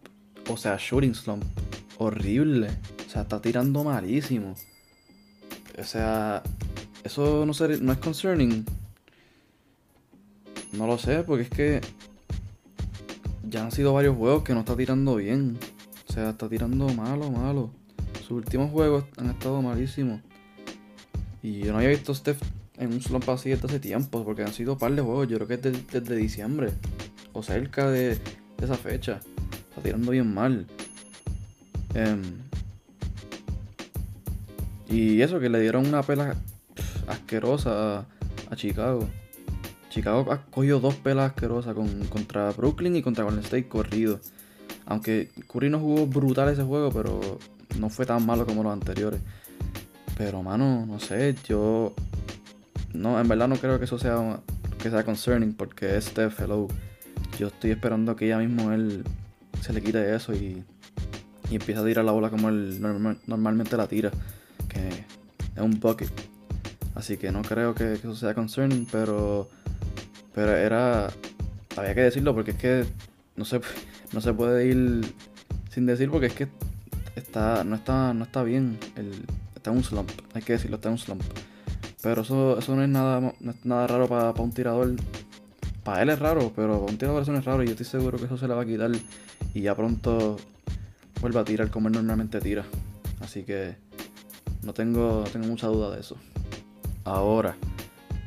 o 0.48 0.56
sea, 0.56 0.76
shooting 0.78 1.14
slump, 1.14 1.44
horrible. 1.98 2.68
O 3.06 3.10
sea, 3.10 3.22
está 3.22 3.40
tirando 3.40 3.84
malísimo. 3.84 4.54
O 5.78 5.84
sea, 5.84 6.42
eso 7.04 7.46
no, 7.46 7.52
no 7.80 7.92
es 7.92 7.98
concerning. 7.98 8.64
No 10.72 10.86
lo 10.86 10.98
sé, 10.98 11.22
porque 11.22 11.44
es 11.44 11.50
que 11.50 11.80
ya 13.48 13.64
han 13.64 13.72
sido 13.72 13.94
varios 13.94 14.16
juegos 14.16 14.42
que 14.42 14.54
no 14.54 14.60
está 14.60 14.76
tirando 14.76 15.16
bien. 15.16 15.58
O 16.08 16.12
sea, 16.12 16.30
está 16.30 16.48
tirando 16.48 16.88
malo, 16.90 17.30
malo. 17.30 17.70
Sus 18.20 18.32
últimos 18.32 18.70
juegos 18.70 19.04
han 19.16 19.30
estado 19.30 19.62
malísimos. 19.62 20.20
Y 21.42 21.60
yo 21.60 21.72
no 21.72 21.78
había 21.78 21.90
visto 21.90 22.12
a 22.12 22.14
Steph 22.14 22.42
en 22.78 22.92
un 22.92 23.00
slump 23.00 23.28
así 23.28 23.50
desde 23.50 23.66
hace 23.66 23.80
tiempo, 23.80 24.24
porque 24.24 24.42
han 24.42 24.52
sido 24.52 24.74
un 24.74 24.78
par 24.78 24.92
de 24.94 25.02
juegos, 25.02 25.28
yo 25.28 25.36
creo 25.36 25.48
que 25.48 25.54
es 25.54 25.86
desde, 25.90 26.16
diciembre, 26.16 26.72
o 27.32 27.42
cerca 27.42 27.90
de, 27.90 28.18
esa 28.60 28.74
fecha. 28.74 29.20
Está 29.78 29.90
tirando 29.90 30.10
bien 30.10 30.34
mal. 30.34 30.66
Em, 31.94 32.22
y 34.88 35.22
eso, 35.22 35.38
que 35.38 35.48
le 35.48 35.60
dieron 35.60 35.86
una 35.86 36.02
pela 36.02 36.34
asquerosa 37.06 38.06
a, 38.50 38.56
Chicago. 38.56 39.08
Chicago 39.88 40.32
ha 40.32 40.42
cogido 40.46 40.80
dos 40.80 40.96
pelas 40.96 41.30
asquerosas 41.30 41.74
con, 41.74 42.06
contra 42.06 42.50
Brooklyn 42.50 42.96
y 42.96 43.02
contra 43.02 43.22
Golden 43.22 43.44
State 43.44 43.68
corrido. 43.68 44.18
Aunque 44.86 45.28
Curry 45.46 45.70
no 45.70 45.78
jugó 45.78 46.08
brutal 46.08 46.48
ese 46.48 46.64
juego, 46.64 46.90
pero 46.90 47.38
no 47.78 47.88
fue 47.88 48.04
tan 48.04 48.26
malo 48.26 48.46
como 48.46 48.64
los 48.64 48.72
anteriores. 48.72 49.20
Pero, 50.16 50.42
mano, 50.42 50.86
no 50.86 50.98
sé, 50.98 51.36
yo 51.46 51.94
no, 52.94 53.20
en 53.20 53.28
verdad 53.28 53.46
no 53.46 53.56
creo 53.56 53.78
que 53.78 53.84
eso 53.84 53.98
sea 53.98 54.40
que 54.82 54.90
sea 54.90 55.04
concerning 55.04 55.54
porque 55.54 55.96
es 55.96 56.06
Steph, 56.06 56.40
hello. 56.40 56.66
Yo 57.38 57.46
estoy 57.46 57.70
esperando 57.70 58.16
que 58.16 58.26
ya 58.26 58.38
mismo 58.38 58.72
él 58.72 59.04
se 59.68 59.74
le 59.74 59.82
quite 59.82 60.14
eso 60.14 60.32
y, 60.32 60.64
y 61.50 61.54
empiece 61.54 61.78
a 61.78 61.84
tirar 61.84 62.02
la 62.02 62.12
bola 62.12 62.30
como 62.30 62.48
él 62.48 62.80
normalmente 63.26 63.76
la 63.76 63.86
tira, 63.86 64.10
que 64.66 64.88
es 64.88 65.60
un 65.60 65.78
bucket. 65.78 66.10
Así 66.94 67.18
que 67.18 67.30
no 67.30 67.42
creo 67.42 67.74
que, 67.74 67.92
eso 67.92 68.16
sea 68.16 68.32
concerning, 68.32 68.86
pero 68.90 69.46
pero 70.34 70.56
era 70.56 71.10
había 71.76 71.94
que 71.94 72.00
decirlo 72.00 72.34
porque 72.34 72.52
es 72.52 72.56
que 72.56 72.86
no 73.36 73.44
se 73.44 73.60
no 74.14 74.22
se 74.22 74.32
puede 74.32 74.66
ir 74.68 75.14
sin 75.70 75.84
decir 75.84 76.10
porque 76.10 76.28
es 76.28 76.32
que 76.32 76.48
está 77.14 77.62
no 77.62 77.76
está 77.76 78.14
no 78.14 78.24
está 78.24 78.42
bien, 78.42 78.78
el, 78.96 79.12
está 79.54 79.70
en 79.70 79.76
un 79.76 79.84
slump, 79.84 80.10
hay 80.32 80.40
que 80.40 80.54
decirlo, 80.54 80.76
está 80.76 80.88
en 80.88 80.94
un 80.94 80.98
slump. 80.98 81.22
Pero 82.00 82.22
eso, 82.22 82.58
eso 82.58 82.74
no 82.74 82.82
es 82.82 82.88
nada, 82.88 83.34
nada 83.64 83.86
raro 83.86 84.08
para 84.08 84.30
un 84.30 84.52
tirador. 84.52 84.94
Para 85.84 86.02
él 86.02 86.08
es 86.08 86.18
raro, 86.18 86.52
pero 86.56 86.80
para 86.80 86.90
un 86.90 86.96
tirador 86.96 87.22
eso 87.22 87.32
no 87.32 87.38
es 87.38 87.44
raro. 87.44 87.62
Y 87.62 87.66
yo 87.66 87.72
estoy 87.72 87.84
seguro 87.84 88.18
que 88.18 88.24
eso 88.24 88.38
se 88.38 88.48
le 88.48 88.54
va 88.54 88.62
a 88.62 88.66
quitar. 88.66 88.90
Y 89.54 89.62
ya 89.62 89.74
pronto 89.74 90.36
vuelve 91.20 91.40
a 91.40 91.44
tirar 91.44 91.70
como 91.70 91.88
él 91.88 91.94
normalmente 91.94 92.40
tira. 92.40 92.64
Así 93.20 93.42
que 93.42 93.76
no 94.62 94.72
tengo, 94.72 95.24
tengo 95.32 95.46
mucha 95.46 95.66
duda 95.66 95.94
de 95.94 96.00
eso. 96.00 96.16
Ahora, 97.04 97.56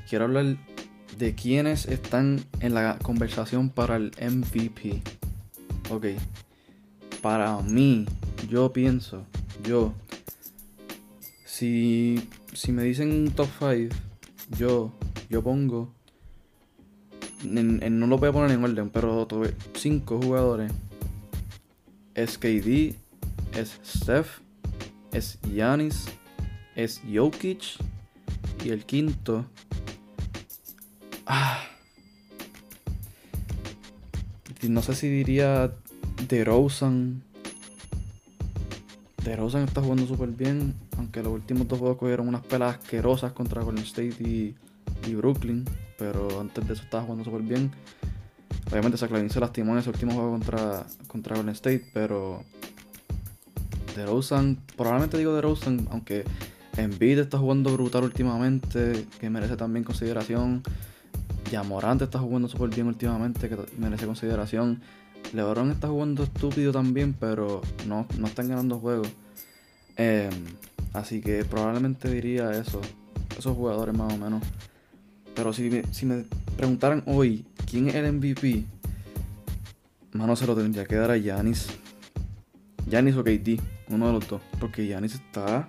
quiero 0.10 0.26
hablar 0.26 0.58
de 1.18 1.36
quiénes 1.36 1.86
están 1.86 2.44
en 2.60 2.74
la 2.74 2.98
conversación 3.00 3.70
para 3.70 3.96
el 3.96 4.12
MVP. 4.20 5.02
Ok. 5.90 6.08
Para 7.22 7.62
mí, 7.62 8.06
yo 8.50 8.74
pienso, 8.74 9.26
yo, 9.64 9.94
si 11.46 12.28
si 12.54 12.72
me 12.72 12.84
dicen 12.84 13.32
top 13.32 13.48
5, 13.60 13.96
yo, 14.58 14.92
yo 15.30 15.42
pongo. 15.42 15.94
no 17.44 18.08
lo 18.08 18.18
voy 18.18 18.30
a 18.30 18.32
poner 18.32 18.52
en 18.52 18.64
orden, 18.64 18.90
pero 18.90 19.26
tuve 19.26 19.56
5 19.76 20.20
jugadores. 20.22 20.72
Es 22.22 22.38
KD, 22.38 22.96
es 23.58 23.80
Steph, 23.84 24.42
es 25.12 25.40
Yanis, 25.54 26.06
es 26.76 27.02
Jokic. 27.12 27.78
Y 28.64 28.70
el 28.70 28.86
quinto. 28.86 29.46
Ah, 31.26 31.64
no 34.62 34.82
sé 34.84 34.94
si 34.94 35.10
diría 35.10 35.74
DeRozan. 36.28 37.24
DeRozan 39.24 39.64
está 39.64 39.82
jugando 39.82 40.06
súper 40.06 40.30
bien 40.30 40.76
aunque 41.02 41.24
los 41.24 41.34
últimos 41.34 41.68
dos 41.68 41.80
juegos 41.80 41.98
cogieron 41.98 42.28
unas 42.28 42.46
pelas 42.46 42.76
asquerosas 42.78 43.34
contra 43.34 43.64
Golden 43.64 43.84
State 43.84 44.16
y, 44.20 44.56
Brooklyn, 45.16 45.66
pero 45.98 46.40
antes 46.40 46.68
de 46.68 46.74
eso 46.74 46.84
estaba 46.84 47.04
jugando 47.04 47.26
súper 47.26 47.42
bien. 47.42 47.72
Obviamente 48.72 48.98
Zach 48.98 49.12
Lavin 49.12 49.30
se 49.30 49.40
lastimó 49.40 49.74
en 49.74 49.80
ese 49.80 49.90
último 49.90 50.14
juego 50.14 50.32
contra, 50.32 50.86
contra 51.08 51.36
Golden 51.36 51.54
State, 51.54 51.90
pero 51.94 52.44
DeRozan, 53.96 54.58
probablemente 54.78 55.18
digo 55.18 55.36
DeRozan, 55.36 55.88
aunque 55.92 56.24
Embiid 56.78 57.20
está 57.20 57.38
jugando 57.38 57.74
brutal 57.74 58.06
últimamente, 58.06 59.06
que 59.20 59.30
merece 59.30 59.58
también 59.58 59.84
consideración. 59.84 60.64
Yamorante 61.52 62.06
está 62.06 62.20
jugando 62.20 62.48
súper 62.48 62.70
bien 62.70 62.88
últimamente, 62.88 63.50
que 63.50 63.58
merece 63.78 64.06
consideración. 64.06 64.82
LeBron 65.34 65.72
está 65.72 65.88
jugando 65.88 66.24
estúpido 66.24 66.72
también, 66.72 67.14
pero 67.14 67.62
no, 67.88 68.06
no 68.18 68.28
están 68.28 68.48
ganando 68.48 68.80
juegos. 68.80 69.10
Em, 69.98 70.32
así 70.94 71.22
que 71.22 71.44
probablemente 71.44 72.10
diría 72.10 72.52
eso. 72.52 72.82
Esos 73.38 73.56
jugadores 73.56 73.96
más 73.96 74.14
o 74.14 74.18
menos. 74.18 74.44
Pero 75.36 75.54
si 75.54 75.70
me, 75.70 75.84
si 75.92 76.06
me 76.06 76.26
preguntaran 76.58 77.04
hoy 77.06 77.46
quién 77.70 77.88
es 77.88 77.96
el 77.96 78.12
MVP, 78.14 78.66
mano 80.14 80.36
se 80.36 80.46
lo 80.46 80.56
tendría 80.56 80.86
que 80.86 80.96
dar 80.96 81.12
a 81.12 81.18
Yanis. 81.18 81.68
Yanis 82.88 83.16
o 83.16 83.24
KD, 83.24 83.60
uno 83.90 84.08
de 84.08 84.14
los 84.14 84.28
dos. 84.28 84.42
Porque 84.60 84.88
Yanis 84.88 85.16
está. 85.16 85.68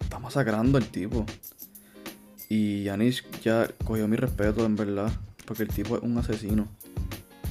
Está 0.00 0.18
masacrando 0.18 0.78
al 0.78 0.86
tipo. 0.86 1.24
Y 2.48 2.82
Yanis 2.84 3.24
ya 3.42 3.68
cogió 3.84 4.08
mi 4.08 4.16
respeto, 4.16 4.64
en 4.64 4.76
verdad. 4.76 5.12
Porque 5.46 5.62
el 5.62 5.68
tipo 5.68 5.96
es 5.96 6.02
un 6.02 6.18
asesino. 6.18 6.66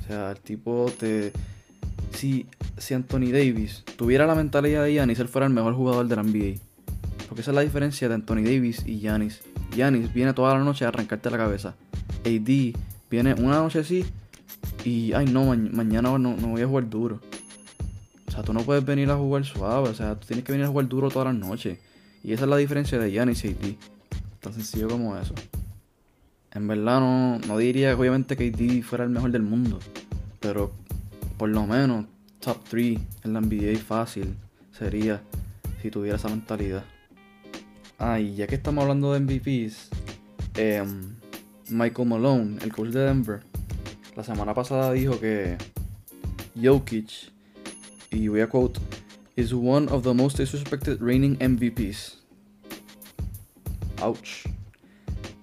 O 0.03 0.07
sea, 0.07 0.31
el 0.31 0.39
tipo 0.39 0.91
te. 0.97 1.31
Si, 2.13 2.47
si 2.77 2.93
Anthony 2.93 3.31
Davis 3.31 3.83
tuviera 3.95 4.25
la 4.25 4.35
mentalidad 4.35 4.83
de 4.83 4.95
Yanis, 4.95 5.19
él 5.19 5.27
fuera 5.27 5.47
el 5.47 5.53
mejor 5.53 5.73
jugador 5.73 6.07
de 6.07 6.15
la 6.15 6.23
NBA. 6.23 6.59
Porque 7.27 7.41
esa 7.41 7.51
es 7.51 7.55
la 7.55 7.61
diferencia 7.61 8.09
de 8.09 8.15
Anthony 8.15 8.43
Davis 8.43 8.83
y 8.85 8.99
Yanis. 8.99 9.41
Yanis 9.75 10.13
viene 10.13 10.33
toda 10.33 10.57
la 10.57 10.63
noche 10.63 10.85
a 10.85 10.89
arrancarte 10.89 11.29
la 11.29 11.37
cabeza. 11.37 11.75
AD 12.25 12.73
viene 13.09 13.33
una 13.35 13.59
noche 13.59 13.79
así 13.79 14.05
y, 14.83 15.13
ay 15.13 15.25
no, 15.25 15.55
mañana 15.71 16.17
no, 16.17 16.35
no 16.35 16.47
voy 16.47 16.61
a 16.61 16.67
jugar 16.67 16.89
duro. 16.89 17.19
O 18.27 18.31
sea, 18.31 18.43
tú 18.43 18.53
no 18.53 18.61
puedes 18.61 18.85
venir 18.85 19.09
a 19.09 19.15
jugar 19.15 19.45
suave, 19.45 19.89
o 19.89 19.93
sea, 19.93 20.15
tú 20.15 20.27
tienes 20.27 20.45
que 20.45 20.51
venir 20.51 20.65
a 20.65 20.69
jugar 20.69 20.87
duro 20.87 21.09
todas 21.09 21.33
las 21.33 21.35
noches. 21.35 21.79
Y 22.23 22.33
esa 22.33 22.43
es 22.43 22.49
la 22.49 22.57
diferencia 22.57 22.99
de 22.99 23.11
Yanis 23.11 23.45
y 23.45 23.49
AD. 23.49 23.75
Tan 24.39 24.53
sencillo 24.53 24.87
como 24.87 25.17
eso. 25.17 25.33
En 26.51 26.67
verdad 26.67 26.99
no, 26.99 27.39
no 27.39 27.57
diría 27.57 27.95
obviamente 27.95 28.35
que 28.35 28.47
AD 28.47 28.83
fuera 28.83 29.03
el 29.03 29.09
mejor 29.09 29.31
del 29.31 29.43
mundo. 29.43 29.79
Pero 30.39 30.71
por 31.37 31.49
lo 31.49 31.65
menos 31.65 32.05
top 32.39 32.57
3 32.69 32.99
en 33.23 33.33
la 33.33 33.41
NBA 33.41 33.79
fácil 33.79 34.35
sería 34.71 35.21
si 35.81 35.89
tuviera 35.89 36.17
esa 36.17 36.29
mentalidad. 36.29 36.83
Ah, 38.01 38.17
y 38.17 38.33
ya 38.33 38.47
que 38.47 38.55
estamos 38.55 38.81
hablando 38.81 39.11
de 39.11 39.19
MVPs, 39.19 39.89
em, 40.55 41.15
Michael 41.69 42.07
Malone, 42.07 42.57
el 42.63 42.71
coach 42.71 42.91
de 42.91 43.01
Denver, 43.01 43.41
la 44.15 44.23
semana 44.23 44.53
pasada 44.53 44.93
dijo 44.93 45.19
que 45.19 45.57
Jokic, 46.55 47.33
y 48.11 48.29
voy 48.29 48.39
a 48.39 48.47
quote, 48.47 48.79
is 49.35 49.51
one 49.51 49.91
of 49.91 50.03
the 50.03 50.13
most 50.13 50.37
disrespected 50.37 51.01
reigning 51.01 51.37
MVPs. 51.41 52.23
Ouch. 54.01 54.47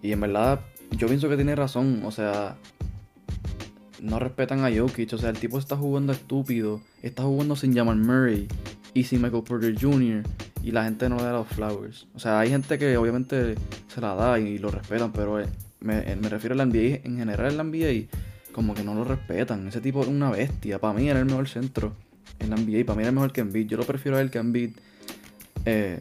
Y 0.01 0.13
en 0.13 0.21
verdad, 0.21 0.61
yo 0.93 1.09
pienso 1.09 1.29
que 1.29 1.37
tiene 1.37 1.55
razón, 1.57 2.05
o 2.07 2.11
sea, 2.11 2.57
no 4.01 4.19
respetan 4.19 4.65
a 4.65 4.75
Jokic, 4.75 5.13
o 5.13 5.19
sea, 5.19 5.29
el 5.29 5.39
tipo 5.39 5.59
está 5.59 5.77
jugando 5.77 6.15
estúpido, 6.15 6.81
está 7.03 7.23
jugando 7.25 7.55
sin 7.55 7.75
Jamal 7.75 7.99
Murray 7.99 8.49
y 8.95 9.05
sin 9.05 9.21
Michael 9.21 9.43
Porter 9.43 9.79
Jr 9.79 10.23
y 10.67 10.73
la 10.73 10.83
gente 10.83 11.09
no 11.09 11.17
le 11.17 11.23
da 11.23 11.33
los 11.33 11.47
flowers. 11.47 12.09
O 12.17 12.19
sea, 12.19 12.41
hay 12.41 12.51
gente 12.51 12.77
que 12.77 12.97
obviamente 12.97 13.55
se 13.87 14.01
la 14.01 14.17
da 14.17 14.37
y 14.41 14.59
lo 14.59 14.69
respetan, 14.69 15.13
pero 15.13 15.41
eh, 15.41 15.47
me, 15.79 16.17
me 16.17 16.29
refiero 16.29 16.55
a 16.55 16.57
la 16.57 16.67
NBA 16.67 17.03
en 17.05 17.19
general, 17.19 17.53
en 17.53 17.57
la 17.57 17.63
NBA, 17.63 18.09
como 18.51 18.75
que 18.75 18.83
no 18.83 18.93
lo 18.93 19.05
respetan. 19.05 19.69
Ese 19.69 19.81
tipo 19.81 20.03
es 20.03 20.09
una 20.09 20.33
bestia. 20.33 20.81
Para 20.81 20.93
mí 20.93 21.09
era 21.09 21.21
el 21.21 21.27
mejor 21.27 21.49
centro 21.49 21.93
en 22.41 22.51
la 22.51 22.57
NBA. 22.57 22.85
Para 22.85 22.97
mí 22.97 23.05
era 23.05 23.13
mejor 23.13 23.31
que 23.33 23.43
Embiid. 23.43 23.69
Yo 23.69 23.77
lo 23.77 23.85
prefiero 23.85 24.17
a 24.17 24.21
él 24.21 24.29
que 24.29 24.39
Embiid 24.39 24.71
eh, 25.67 26.01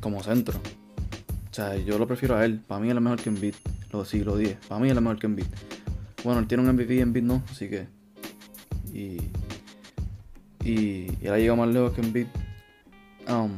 como 0.00 0.20
centro. 0.24 0.58
O 0.58 1.54
sea, 1.54 1.76
yo 1.76 1.96
lo 1.96 2.08
prefiero 2.08 2.34
a 2.34 2.44
él. 2.44 2.60
Para 2.66 2.80
mí 2.80 2.88
es 2.88 3.00
mejor 3.00 3.22
que 3.22 3.28
Embiid. 3.28 3.54
Lo, 3.92 4.04
sí, 4.04 4.24
lo 4.24 4.36
dije. 4.36 4.58
Para 4.66 4.80
mí 4.80 4.90
es 4.90 5.00
mejor 5.00 5.20
que 5.20 5.28
Embiid. 5.28 5.46
Bueno, 6.24 6.40
él 6.40 6.48
tiene 6.48 6.64
un 6.64 6.74
MVP 6.74 6.96
y 6.96 7.00
Embiid 7.02 7.22
no, 7.22 7.40
así 7.48 7.68
que... 7.68 7.86
Y... 8.92 9.18
Y, 10.64 11.06
y 11.22 11.26
él 11.26 11.32
ha 11.32 11.38
llegado 11.38 11.56
más 11.56 11.68
lejos 11.68 11.92
que 11.92 12.00
Embiid 12.00 12.26
Um, 13.28 13.50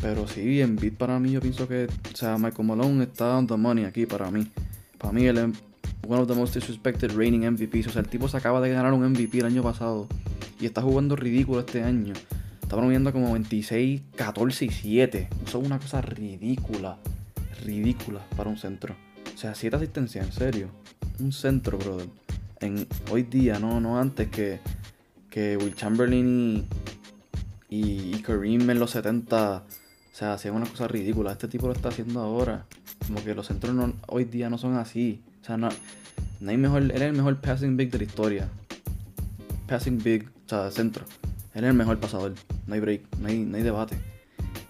pero 0.00 0.26
sí, 0.28 0.60
en 0.60 0.76
beat 0.76 0.94
para 0.94 1.18
mí 1.18 1.32
yo 1.32 1.40
pienso 1.40 1.66
que, 1.66 1.88
o 2.12 2.16
sea, 2.16 2.36
Michael 2.36 2.66
Malone 2.68 3.04
está 3.04 3.38
on 3.38 3.46
the 3.46 3.56
money 3.56 3.84
aquí 3.84 4.06
para 4.06 4.30
mí. 4.30 4.46
Para 4.98 5.12
mí 5.12 5.26
es 5.26 5.34
one 6.06 6.20
of 6.20 6.28
the 6.28 6.34
most 6.34 6.54
disrespected 6.54 7.12
reigning 7.12 7.50
MVPs. 7.50 7.88
O 7.88 7.90
sea, 7.90 8.02
el 8.02 8.08
tipo 8.08 8.28
se 8.28 8.36
acaba 8.36 8.60
de 8.60 8.70
ganar 8.70 8.92
un 8.92 9.04
MVP 9.04 9.38
el 9.38 9.46
año 9.46 9.62
pasado 9.62 10.08
y 10.60 10.66
está 10.66 10.82
jugando 10.82 11.16
ridículo 11.16 11.60
este 11.60 11.82
año. 11.82 12.14
Está 12.62 12.76
promoviendo 12.76 13.12
como 13.12 13.32
26, 13.32 14.02
14 14.16 14.64
y 14.64 14.70
7. 14.70 15.28
Eso 15.46 15.60
es 15.60 15.66
una 15.66 15.78
cosa 15.78 16.00
ridícula. 16.00 16.98
Ridícula 17.64 18.20
para 18.36 18.50
un 18.50 18.56
centro. 18.56 18.94
O 19.34 19.38
sea, 19.38 19.54
7 19.54 19.76
asistencias, 19.76 20.26
en 20.26 20.32
serio. 20.32 20.68
Un 21.18 21.32
centro, 21.32 21.78
brother. 21.78 22.08
En, 22.60 22.86
hoy 23.10 23.24
día, 23.24 23.58
no, 23.58 23.80
no 23.80 23.98
antes 23.98 24.28
que, 24.28 24.60
que 25.30 25.56
Will 25.56 25.74
Chamberlain 25.74 26.28
y, 26.28 26.66
y, 27.74 28.22
Kareem 28.22 28.70
en 28.70 28.78
los 28.78 28.92
70, 28.92 29.56
o 29.56 29.62
sea, 30.12 30.34
hacía 30.34 30.52
una 30.52 30.66
cosa 30.66 30.86
ridícula. 30.86 31.32
Este 31.32 31.48
tipo 31.48 31.66
lo 31.66 31.72
está 31.72 31.88
haciendo 31.88 32.20
ahora. 32.20 32.66
Como 33.06 33.22
que 33.24 33.34
los 33.34 33.48
centros 33.48 33.74
hoy 34.06 34.24
día 34.24 34.48
no 34.48 34.58
son 34.58 34.76
así. 34.76 35.22
O 35.42 35.44
sea, 35.44 35.56
no, 35.56 35.68
no 36.40 36.50
hay 36.50 36.56
mejor, 36.56 36.82
él 36.82 36.92
es 36.92 37.02
el 37.02 37.14
mejor 37.14 37.40
passing 37.40 37.76
big 37.76 37.90
de 37.90 37.98
la 37.98 38.04
historia. 38.04 38.48
Passing 39.66 39.98
big, 39.98 40.28
o 40.46 40.48
sea, 40.48 40.70
centro. 40.70 41.04
Él 41.54 41.64
es 41.64 41.70
el 41.70 41.76
mejor 41.76 41.98
pasador. 41.98 42.34
No 42.66 42.74
hay 42.74 42.80
break, 42.80 43.16
no 43.18 43.28
hay, 43.28 43.38
no 43.38 43.56
hay 43.56 43.62
debate. 43.62 43.96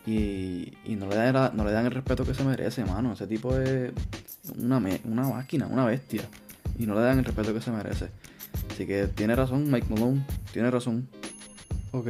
Y, 0.06 0.72
y 0.84 0.96
no, 0.96 1.06
le 1.06 1.16
dan, 1.16 1.56
no 1.56 1.64
le 1.64 1.72
dan 1.72 1.86
el 1.86 1.92
respeto 1.92 2.24
que 2.24 2.34
se 2.34 2.42
merece, 2.42 2.84
mano. 2.84 3.12
Ese 3.12 3.26
tipo 3.26 3.56
es 3.58 3.92
una, 4.58 4.82
una 5.04 5.28
máquina, 5.28 5.66
una 5.66 5.84
bestia. 5.84 6.22
Y 6.78 6.86
no 6.86 6.94
le 6.94 7.02
dan 7.02 7.18
el 7.18 7.24
respeto 7.24 7.52
que 7.52 7.60
se 7.60 7.70
merece. 7.70 8.08
Así 8.70 8.86
que 8.86 9.08
tiene 9.08 9.36
razón 9.36 9.70
Mike 9.70 9.88
Malone, 9.90 10.24
tiene 10.52 10.70
razón. 10.70 11.06
Ok, 11.92 12.08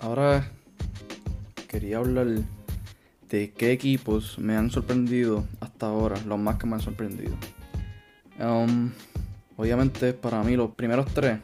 ahora 0.00 0.50
quería 1.68 1.98
hablar 1.98 2.26
de 3.28 3.50
qué 3.52 3.72
equipos 3.72 4.38
me 4.38 4.56
han 4.56 4.70
sorprendido 4.70 5.44
hasta 5.60 5.86
ahora, 5.86 6.20
los 6.26 6.38
más 6.38 6.56
que 6.56 6.66
me 6.66 6.74
han 6.74 6.80
sorprendido. 6.80 7.36
Um, 8.40 8.90
obviamente 9.56 10.12
para 10.12 10.42
mí 10.42 10.56
los 10.56 10.70
primeros 10.70 11.12
tres 11.12 11.40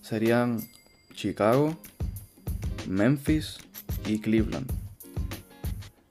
serían 0.00 0.60
Chicago, 1.14 1.76
Memphis 2.88 3.58
y 4.06 4.18
Cleveland. 4.18 4.70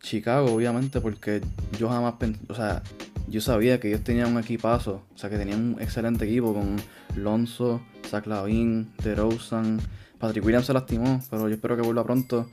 Chicago 0.01 0.53
obviamente 0.53 1.01
porque 1.01 1.41
yo 1.79 1.89
jamás 1.89 2.13
pensé, 2.13 2.39
o 2.47 2.55
sea, 2.55 2.83
yo 3.27 3.41
sabía 3.41 3.79
que 3.79 3.87
ellos 3.87 4.03
tenían 4.03 4.31
un 4.31 4.39
equipazo, 4.39 5.03
o 5.13 5.17
sea 5.17 5.29
que 5.29 5.37
tenían 5.37 5.73
un 5.73 5.81
excelente 5.81 6.25
equipo 6.25 6.53
con 6.53 6.77
Lonzo, 7.15 7.81
Zach 8.07 8.27
Lavin, 8.27 8.91
DeRozan, 9.03 9.79
Patrick 10.25 10.43
Williams 10.43 10.65
se 10.65 10.73
lastimó, 10.73 11.21
pero 11.29 11.47
yo 11.47 11.53
espero 11.53 11.75
que 11.75 11.83
vuelva 11.83 12.03
pronto. 12.03 12.49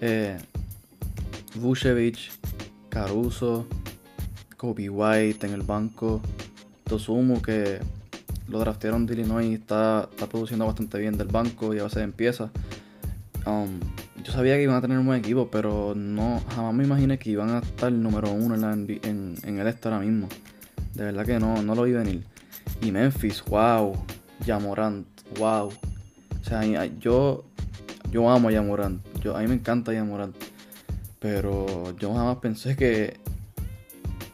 Eh, 0.00 0.36
Vucevic, 1.54 2.18
Caruso, 2.88 3.66
Kobe 4.56 4.90
White 4.90 5.46
en 5.46 5.52
el 5.52 5.62
banco, 5.62 6.20
Tosumu 6.82 7.40
que 7.40 7.78
lo 8.48 8.58
draftearon 8.58 9.06
de 9.06 9.14
Illinois 9.14 9.46
y 9.46 9.54
está, 9.54 10.08
produciendo 10.30 10.66
bastante 10.66 10.98
bien 10.98 11.16
del 11.16 11.28
banco 11.28 11.72
y 11.72 11.78
a 11.78 11.84
veces 11.84 12.02
empieza. 12.02 12.50
Um, 13.46 13.78
yo 14.24 14.32
sabía 14.32 14.56
que 14.56 14.64
iban 14.64 14.74
a 14.74 14.80
tener 14.80 14.98
un 14.98 15.06
buen 15.06 15.20
equipo, 15.20 15.48
pero 15.48 15.94
no 15.94 16.42
jamás 16.56 16.74
me 16.74 16.82
imaginé 16.82 17.18
que 17.20 17.30
iban 17.30 17.50
a 17.50 17.58
estar 17.58 17.92
número 17.92 18.32
uno 18.32 18.54
en, 18.56 19.00
en, 19.04 19.58
el 19.58 19.66
este 19.68 19.88
ahora 19.88 20.00
mismo. 20.00 20.28
De 20.94 21.04
verdad 21.04 21.24
que 21.24 21.38
no, 21.38 21.62
no 21.62 21.76
lo 21.76 21.84
vi 21.84 21.92
venir. 21.92 22.24
Y 22.80 22.90
Memphis, 22.90 23.44
wow. 23.44 23.96
Yamorant, 24.44 25.06
wow. 25.38 25.72
O 26.42 26.44
sea, 26.44 26.62
yo, 26.98 27.44
yo 28.10 28.28
amo 28.28 28.48
a 28.48 28.52
Yamorant. 28.52 29.00
Yo, 29.22 29.36
a 29.36 29.40
mí 29.40 29.46
me 29.46 29.54
encanta 29.54 29.92
Yamorant. 29.92 30.36
Pero 31.18 31.96
yo 31.98 32.12
jamás 32.12 32.38
pensé 32.38 32.76
que 32.76 33.16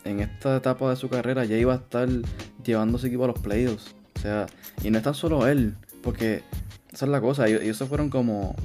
en 0.05 0.21
esta 0.21 0.57
etapa 0.57 0.90
de 0.90 0.97
su 0.97 1.09
carrera 1.09 1.44
ya 1.44 1.57
iba 1.57 1.75
a 1.75 1.77
estar 1.77 2.09
llevando 2.64 2.97
ese 2.99 3.09
equipo 3.09 3.25
a 3.25 3.29
los 3.29 3.38
playoffs. 3.38 3.94
O 4.16 4.21
sea, 4.21 4.47
y 4.83 4.90
no 4.90 4.99
es 4.99 5.05
tan 5.05 5.14
solo 5.14 5.47
él, 5.47 5.75
porque 6.03 6.42
esa 6.92 7.05
es 7.05 7.11
la 7.11 7.21
cosa. 7.21 7.47
Ellos, 7.47 7.77
se 7.77 7.87
fueron 7.87 8.09
como 8.09 8.57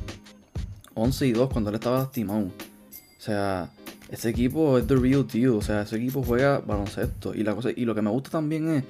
11 0.95 1.27
y 1.27 1.32
2 1.34 1.49
cuando 1.51 1.69
él 1.69 1.75
estaba 1.75 1.99
lastimado. 1.99 2.45
O 2.45 3.21
sea, 3.21 3.69
ese 4.10 4.29
equipo 4.29 4.77
es 4.77 4.88
the 4.88 4.95
real 4.95 5.27
deal. 5.27 5.49
O 5.49 5.62
sea, 5.62 5.82
ese 5.82 5.97
equipo 5.97 6.23
juega 6.23 6.60
baloncesto. 6.60 7.36
Y, 7.36 7.43
la 7.43 7.53
cosa, 7.53 7.69
y 7.75 7.86
lo 7.86 7.93
que 7.93 8.01
me 8.01 8.10
gusta 8.10 8.29
también 8.32 8.69
es 8.69 8.84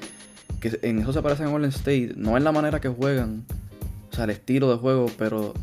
que 0.60 0.80
en 0.84 1.00
eso 1.00 1.12
se 1.12 1.22
parecen 1.22 1.48
a 1.48 1.50
Golden 1.50 1.72
State. 1.72 2.13
No 2.16 2.38
es 2.38 2.44
la 2.44 2.52
manera 2.52 2.80
que 2.80 2.89
juegan, 2.89 3.46
o 4.13 4.15
sea, 4.15 4.26
el 4.26 4.30
estilo 4.30 4.69
de 4.69 4.78
juego, 4.78 5.08
pero 5.17 5.56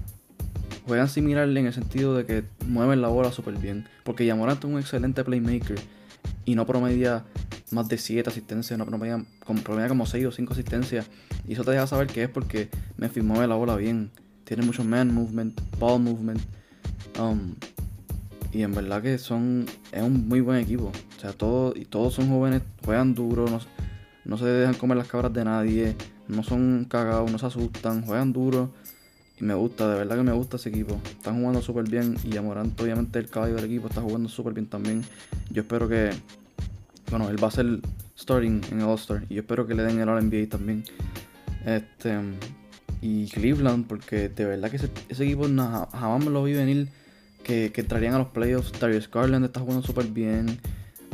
juegan 0.85 1.09
similar 1.09 1.49
en 1.49 1.67
el 1.67 1.73
sentido 1.73 2.17
de 2.17 2.27
que 2.27 2.43
mueven 2.67 3.01
la 3.01 3.07
bola 3.07 3.31
súper 3.31 3.57
bien. 3.57 3.87
Porque 4.03 4.27
Yamorant 4.27 4.59
es 4.59 4.65
un 4.69 4.77
excelente 4.77 5.23
playmaker 5.23 5.79
y 6.45 6.57
no 6.57 6.67
promedia 6.67 7.25
más 7.71 7.89
de 7.89 7.97
7 7.97 8.29
asistencias, 8.29 8.77
no 8.77 8.87
promedia, 8.87 9.25
como 9.45 10.05
6 10.05 10.27
o 10.27 10.33
5 10.33 10.53
asistencias. 10.53 11.07
Y 11.47 11.53
eso 11.53 11.63
te 11.63 11.71
deja 11.71 11.87
saber 11.87 12.09
que 12.09 12.25
es 12.25 12.29
porque 12.29 12.69
Memphis 12.97 13.23
mueve 13.23 13.47
la 13.47 13.55
bola 13.55 13.77
bien. 13.77 14.11
Tiene 14.43 14.67
mucho 14.67 14.83
man 14.83 15.15
movement, 15.15 15.61
ball 15.79 16.01
movement. 16.01 16.41
Um, 17.21 17.55
y 18.53 18.63
en 18.63 18.75
verdad 18.75 19.01
que 19.01 19.17
son. 19.19 19.67
Es 19.93 20.03
un 20.03 20.27
muy 20.27 20.41
buen 20.41 20.59
equipo. 20.59 20.91
O 21.17 21.21
sea, 21.21 21.33
todos, 21.33 21.77
y 21.77 21.85
todos 21.85 22.15
son 22.15 22.29
jóvenes, 22.29 22.63
juegan 22.85 23.15
duro, 23.15 23.47
no, 23.49 23.61
no 24.25 24.37
se 24.37 24.45
dejan 24.45 24.75
comer 24.75 24.99
las 24.99 25.09
cabras 25.09 25.33
de 25.33 25.45
nadie, 25.45 25.97
no 26.29 26.43
son 26.43 26.87
cagados, 26.89 27.31
no 27.31 27.39
se 27.39 27.47
asustan, 27.47 28.03
juegan 28.03 28.33
duro. 28.33 28.71
Y 29.41 29.45
me 29.45 29.55
gusta, 29.55 29.91
de 29.91 29.99
verdad 29.99 30.17
que 30.17 30.23
me 30.23 30.33
gusta 30.33 30.57
ese 30.57 30.69
equipo. 30.69 31.01
Están 31.05 31.39
jugando 31.39 31.63
súper 31.63 31.89
bien. 31.89 32.17
Y 32.25 32.37
Amorant, 32.37 32.79
obviamente, 32.79 33.19
el 33.19 33.31
caballo 33.31 33.57
del 33.57 33.65
equipo, 33.65 33.89
está 33.89 34.03
jugando 34.03 34.29
súper 34.29 34.53
bien 34.53 34.67
también. 34.67 35.03
Yo 35.51 35.63
espero 35.63 35.89
que. 35.89 36.11
Bueno, 37.11 37.29
él 37.31 37.43
va 37.43 37.49
a 37.49 37.51
ser 37.51 37.81
starting 38.19 38.61
en 38.71 38.81
el 38.81 38.85
All-Star. 38.85 39.25
Y 39.31 39.35
yo 39.35 39.41
espero 39.41 39.67
que 39.67 39.75
le 39.75 39.83
den 39.83 39.99
el 39.99 40.09
All-NBA 40.09 40.49
también. 40.51 40.85
Este. 41.65 42.19
Y 43.01 43.29
Cleveland, 43.29 43.87
porque 43.87 44.29
de 44.29 44.45
verdad 44.45 44.71
que 44.71 44.77
ese, 44.77 45.25
equipo 45.25 45.45
jamás 45.45 46.25
me 46.25 46.31
lo 46.31 46.45
vi 46.45 46.53
venir. 46.53 46.89
Que, 47.43 47.73
que 47.73 47.81
entrarían 47.81 48.13
a 48.15 48.19
los 48.19 48.29
playoffs. 48.29 48.79
Darius 48.79 49.11
Garland 49.11 49.47
está 49.47 49.61
jugando 49.61 49.83
súper 49.83 50.07
bien. 50.09 50.61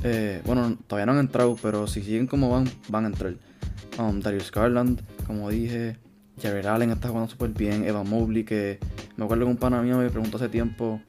Eh, 0.09 0.41
bueno, 0.45 0.79
todavía 0.87 1.07
no 1.07 1.13
han 1.13 1.19
entrado, 1.19 1.57
pero 1.61 1.89
si 1.89 2.01
siguen 2.01 2.29
como 2.29 2.49
van, 2.49 2.71
van 2.89 3.07
a 3.07 3.09
entrar. 3.09 3.35
Um, 3.99 4.21
Darius 4.21 4.53
Garland, 4.53 5.03
como 5.27 5.51
dije. 5.51 5.97
Jared 6.41 6.65
Allen 6.67 6.91
está 6.91 7.09
jugando 7.09 7.29
súper 7.29 7.51
bien. 7.51 7.85
Evan 7.85 8.09
Mobley, 8.09 8.45
que 8.45 8.79
me 9.17 9.25
acuerdo 9.25 9.47
que 9.47 9.51
un 9.51 9.57
pana 9.57 9.83
mío 9.83 9.99
me 9.99 10.09
preguntó 10.09 10.37
hace 10.37 10.49
tiempo 10.49 11.01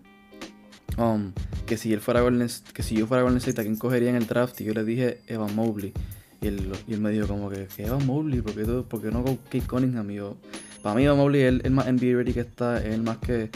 um, 0.97 1.31
que 1.67 1.77
si 1.77 1.93
él 1.93 1.99
fuera 1.99 2.21
Golden, 2.21 2.47
que 2.73 2.81
si 2.81 2.95
yo 2.95 3.05
fuera 3.05 3.21
Golden 3.21 3.37
State, 3.37 3.61
¿a 3.61 3.63
quién 3.65 3.75
cogería 3.75 4.09
en 4.09 4.15
el 4.15 4.25
draft? 4.25 4.59
Y 4.61 4.63
yo 4.63 4.73
le 4.73 4.83
dije 4.83 5.21
Evan 5.27 5.55
Mobley. 5.55 5.93
Y 6.41 6.47
él, 6.47 6.71
y 6.87 6.93
él 6.93 7.01
me 7.01 7.11
dijo 7.11 7.27
como 7.27 7.51
que, 7.51 7.67
Evan 7.77 8.03
Mobley, 8.03 8.41
¿por 8.41 8.55
qué, 8.55 8.63
por 8.65 9.13
no 9.13 9.23
con 9.23 9.35
Kate 9.35 9.61
Cunningham? 9.61 10.09
Y 10.09 10.19
para 10.81 10.95
mí 10.95 11.03
Evan 11.03 11.17
Mobley 11.17 11.41
es 11.41 11.61
el, 11.63 11.71
más 11.71 11.85
NBA 11.85 12.33
que 12.33 12.39
está, 12.39 12.79
es 12.79 12.95
el 12.95 13.03
más 13.03 13.17
que, 13.17 13.51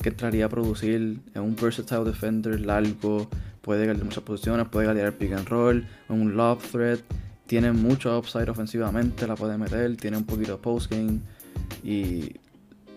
que 0.00 0.08
entraría 0.08 0.46
a 0.46 0.48
producir, 0.48 1.18
es 1.34 1.40
un 1.40 1.54
versatile 1.54 2.04
defender 2.04 2.60
largo, 2.60 3.28
puede 3.66 3.84
ganar 3.84 4.02
muchas 4.02 4.22
posiciones, 4.22 4.68
puede 4.68 4.86
ganar 4.86 5.12
pick 5.12 5.32
and 5.32 5.48
roll, 5.48 5.84
un 6.08 6.36
lob 6.36 6.62
threat 6.62 7.00
tiene 7.46 7.72
mucho 7.72 8.16
upside 8.16 8.48
ofensivamente, 8.48 9.26
la 9.26 9.34
puede 9.34 9.58
meter, 9.58 9.96
tiene 9.96 10.16
un 10.16 10.24
poquito 10.24 10.52
de 10.52 10.58
postgame 10.58 11.18
y 11.82 12.32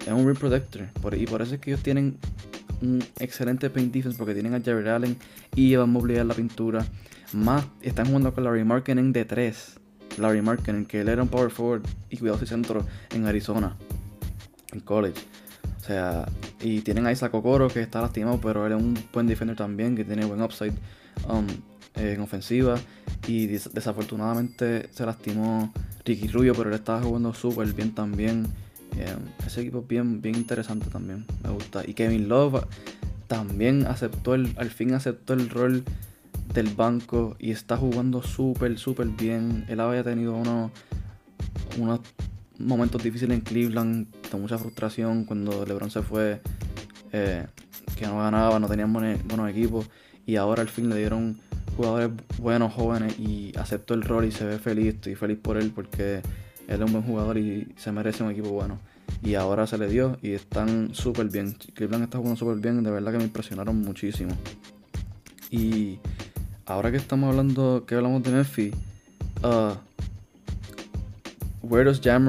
es 0.05 0.13
un 0.13 0.25
rim 0.27 0.35
protector. 0.35 0.87
y 1.17 1.25
por 1.25 1.41
eso 1.41 1.55
es 1.55 1.59
que 1.59 1.71
ellos 1.71 1.83
tienen 1.83 2.17
un 2.81 3.03
excelente 3.19 3.69
paint 3.71 3.91
defense 3.91 4.17
porque 4.17 4.33
tienen 4.33 4.53
a 4.53 4.61
Jared 4.61 4.87
Allen 4.87 5.17
y 5.55 5.73
Evan 5.73 5.89
Mobley 5.89 6.17
en 6.17 6.27
la 6.27 6.35
pintura. 6.35 6.85
Más 7.33 7.65
están 7.81 8.05
jugando 8.05 8.33
con 8.33 8.43
Larry 8.43 8.63
Marketing 8.63 9.11
de 9.11 9.25
3. 9.25 9.79
Larry 10.17 10.41
Marketing, 10.41 10.85
que 10.85 11.01
él 11.01 11.09
era 11.09 11.23
un 11.23 11.29
power 11.29 11.49
forward 11.49 11.83
y 12.09 12.17
cuidado 12.17 12.39
y 12.43 12.47
centro 12.47 12.85
en 13.11 13.25
Arizona, 13.25 13.75
en 14.71 14.79
college. 14.81 15.21
Sea, 15.89 16.29
y 16.61 16.81
tienen 16.81 17.07
a 17.07 17.11
Isaac 17.11 17.33
Okoro 17.33 17.67
que 17.67 17.81
está 17.81 17.99
lastimado, 17.99 18.39
pero 18.39 18.67
él 18.67 18.73
es 18.73 18.79
un 18.79 18.95
buen 19.11 19.25
defender 19.25 19.55
también, 19.55 19.95
que 19.95 20.05
tiene 20.05 20.23
buen 20.23 20.39
upside 20.39 20.75
um, 21.27 21.47
en 21.95 22.21
ofensiva. 22.21 22.75
Y 23.27 23.47
desafortunadamente 23.47 24.87
se 24.91 25.03
lastimó 25.03 25.73
Ricky 26.05 26.27
Rubio, 26.27 26.53
pero 26.53 26.69
él 26.69 26.75
estaba 26.75 27.01
jugando 27.01 27.33
súper 27.33 27.73
bien 27.73 27.95
también. 27.95 28.45
Eh, 28.99 29.15
ese 29.47 29.61
equipo 29.61 29.79
es 29.79 29.87
bien, 29.87 30.21
bien 30.21 30.35
interesante 30.35 30.91
también, 30.91 31.25
me 31.43 31.49
gusta. 31.49 31.81
Y 31.83 31.95
Kevin 31.95 32.29
Love 32.29 32.67
también 33.25 33.87
aceptó 33.87 34.35
el, 34.35 34.53
al 34.57 34.69
fin 34.69 34.93
aceptó 34.93 35.33
el 35.33 35.49
rol 35.49 35.83
del 36.53 36.67
banco 36.67 37.35
y 37.39 37.49
está 37.49 37.77
jugando 37.77 38.21
súper, 38.21 38.77
súper 38.77 39.07
bien. 39.07 39.65
Él 39.67 39.79
había 39.79 40.03
tenido 40.03 40.35
unos, 40.35 40.69
unos 41.79 42.01
momentos 42.59 43.01
difíciles 43.01 43.35
en 43.35 43.41
Cleveland, 43.41 44.05
mucha 44.37 44.57
frustración 44.57 45.25
cuando 45.25 45.65
LeBron 45.65 45.89
se 45.89 46.01
fue, 46.01 46.41
eh, 47.11 47.47
que 47.97 48.05
no 48.05 48.19
ganaba, 48.19 48.59
no 48.59 48.67
tenían 48.67 48.93
buenos 48.93 49.49
equipos 49.49 49.89
y 50.25 50.35
ahora 50.35 50.61
al 50.61 50.69
fin 50.69 50.89
le 50.89 50.95
dieron 50.95 51.39
jugadores 51.75 52.11
buenos, 52.37 52.73
jóvenes 52.73 53.17
y 53.17 53.51
aceptó 53.57 53.93
el 53.93 54.03
rol 54.03 54.25
y 54.25 54.31
se 54.31 54.45
ve 54.45 54.59
feliz. 54.59 54.95
Estoy 54.95 55.15
feliz 55.15 55.39
por 55.41 55.57
él 55.57 55.71
porque 55.73 56.21
él 56.67 56.81
es 56.81 56.81
un 56.81 56.91
buen 56.91 57.03
jugador 57.03 57.37
y 57.37 57.73
se 57.77 57.91
merece 57.91 58.23
un 58.23 58.31
equipo 58.31 58.49
bueno. 58.49 58.79
Y 59.23 59.35
ahora 59.35 59.65
se 59.65 59.77
le 59.77 59.87
dio 59.87 60.17
y 60.21 60.33
están 60.33 60.93
súper 60.93 61.29
bien. 61.29 61.55
Cleveland 61.73 62.03
está 62.03 62.17
jugando 62.19 62.37
súper 62.37 62.57
bien, 62.57 62.83
de 62.83 62.91
verdad 62.91 63.11
que 63.11 63.17
me 63.17 63.23
impresionaron 63.23 63.81
muchísimo. 63.81 64.31
Y 65.49 65.99
ahora 66.65 66.91
que 66.91 66.97
estamos 66.97 67.29
hablando, 67.29 67.85
que 67.87 67.95
hablamos 67.95 68.21
de 68.23 68.31
Memphis, 68.31 68.73
uh, 69.43 69.73
where 71.63 71.85
does 71.85 71.99
Jam 72.01 72.27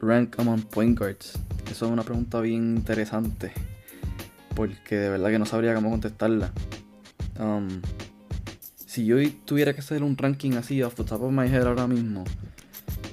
rank 0.00 0.38
among 0.38 0.62
point 0.62 0.98
guards? 0.98 1.38
Eso 1.70 1.86
es 1.86 1.92
una 1.92 2.02
pregunta 2.02 2.40
bien 2.40 2.76
interesante. 2.76 3.52
Porque 4.54 4.96
de 4.96 5.10
verdad 5.10 5.30
que 5.30 5.38
no 5.38 5.46
sabría 5.46 5.74
cómo 5.74 5.90
contestarla. 5.90 6.52
Um, 7.38 7.80
si 8.76 9.04
yo 9.04 9.16
tuviera 9.44 9.74
que 9.74 9.80
hacer 9.80 10.02
un 10.02 10.16
ranking 10.16 10.52
así 10.52 10.82
off 10.82 10.94
the 10.94 11.04
top 11.04 11.22
of 11.22 11.32
my 11.32 11.46
head 11.46 11.66
ahora 11.66 11.86
mismo, 11.86 12.24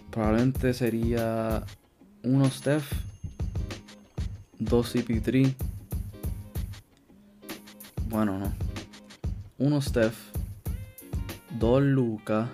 probablemente 0.09 0.73
sería 0.73 1.63
uno 2.23 2.49
Steph, 2.49 2.91
dos 4.57 4.95
CP3. 4.95 5.53
Bueno, 8.09 8.39
no. 8.39 8.53
Uno 9.57 9.81
Steph, 9.81 10.15
dos 11.59 11.83
Luca, 11.83 12.49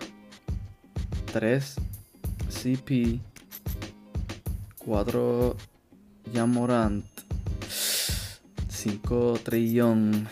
tres 1.32 1.76
CP, 2.50 3.20
cuatro 4.92 5.56
Jamorant, 6.34 7.06
cinco 8.68 9.40
Trillon 9.42 10.28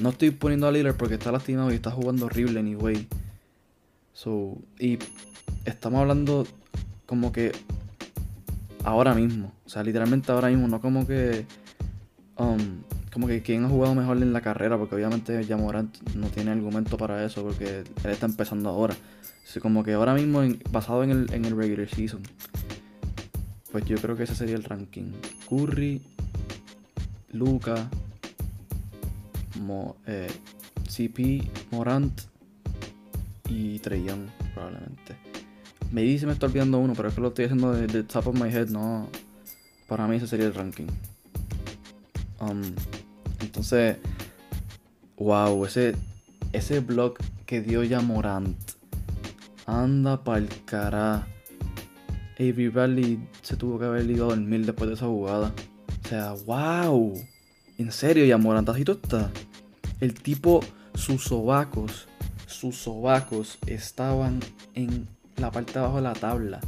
no 0.00 0.08
estoy 0.08 0.32
poniendo 0.32 0.66
a 0.66 0.72
Lillard 0.72 0.96
porque 0.96 1.14
está 1.14 1.30
lastimado 1.30 1.70
y 1.70 1.76
está 1.76 1.92
jugando 1.92 2.26
horrible 2.26 2.58
anyway. 2.58 3.06
So, 4.14 4.58
y 4.80 4.98
estamos 5.64 6.00
hablando 6.00 6.44
como 7.06 7.30
que 7.30 7.52
ahora 8.82 9.14
mismo. 9.14 9.52
O 9.64 9.68
sea, 9.68 9.84
literalmente 9.84 10.32
ahora 10.32 10.48
mismo, 10.48 10.66
no 10.66 10.80
como 10.80 11.06
que. 11.06 11.46
Um, 12.36 12.82
como 13.12 13.28
que 13.28 13.42
quien 13.42 13.64
ha 13.64 13.68
jugado 13.68 13.94
mejor 13.94 14.16
en 14.18 14.32
la 14.32 14.40
carrera, 14.40 14.76
porque 14.76 14.96
obviamente 14.96 15.44
Jamorant 15.44 15.96
no 16.16 16.26
tiene 16.26 16.50
argumento 16.50 16.98
para 16.98 17.24
eso, 17.24 17.44
porque 17.44 17.84
él 18.04 18.10
está 18.10 18.26
empezando 18.26 18.70
ahora. 18.70 18.96
Como 19.62 19.84
que 19.84 19.92
ahora 19.92 20.14
mismo, 20.14 20.42
basado 20.70 21.04
en 21.04 21.10
el, 21.10 21.32
en 21.32 21.44
el 21.44 21.56
regular 21.56 21.88
season, 21.88 22.20
pues 23.76 23.84
yo 23.84 23.98
creo 23.98 24.16
que 24.16 24.22
ese 24.22 24.34
sería 24.34 24.56
el 24.56 24.64
ranking. 24.64 25.12
Curry, 25.50 26.00
Luca, 27.32 27.90
eh, 30.06 30.28
CP, 30.88 31.46
Morant 31.72 32.22
y 33.50 33.78
Trey 33.80 34.06
probablemente. 34.54 35.16
Me 35.92 36.00
dice 36.00 36.24
me 36.24 36.32
está 36.32 36.46
olvidando 36.46 36.78
uno, 36.78 36.94
pero 36.94 37.10
es 37.10 37.14
que 37.16 37.20
lo 37.20 37.28
estoy 37.28 37.44
haciendo 37.44 37.74
de, 37.74 38.02
top 38.04 38.28
of 38.28 38.40
my 38.40 38.48
head, 38.48 38.68
no. 38.70 39.10
Para 39.86 40.08
mí 40.08 40.16
ese 40.16 40.26
sería 40.26 40.46
el 40.46 40.54
ranking. 40.54 40.86
Um, 42.40 42.62
entonces, 43.40 43.98
wow, 45.18 45.66
ese, 45.66 45.96
ese 46.54 46.80
blog 46.80 47.18
que 47.44 47.60
dio 47.60 47.84
ya 47.84 48.00
Morant. 48.00 48.56
Anda 49.66 50.24
pa'l 50.24 50.48
cara. 50.64 51.26
Avery 52.38 52.68
Bradley 52.68 53.18
se 53.42 53.56
tuvo 53.56 53.78
que 53.78 53.86
haber 53.86 54.04
ligado 54.04 54.34
el 54.34 54.40
mil 54.40 54.66
después 54.66 54.88
de 54.88 54.94
esa 54.94 55.06
jugada. 55.06 55.52
O 56.04 56.08
sea, 56.08 56.32
wow. 56.46 57.14
En 57.78 57.92
serio, 57.92 58.24
así 58.68 58.84
tú 58.84 58.92
estás. 58.92 59.30
El 60.00 60.14
tipo, 60.14 60.60
sus 60.94 61.24
sobacos, 61.24 62.06
sus 62.46 62.76
sobacos 62.76 63.58
estaban 63.66 64.40
en 64.74 65.08
la 65.36 65.50
parte 65.50 65.74
de 65.74 65.78
abajo 65.80 65.96
de 65.96 66.02
la 66.02 66.12
tabla. 66.12 66.60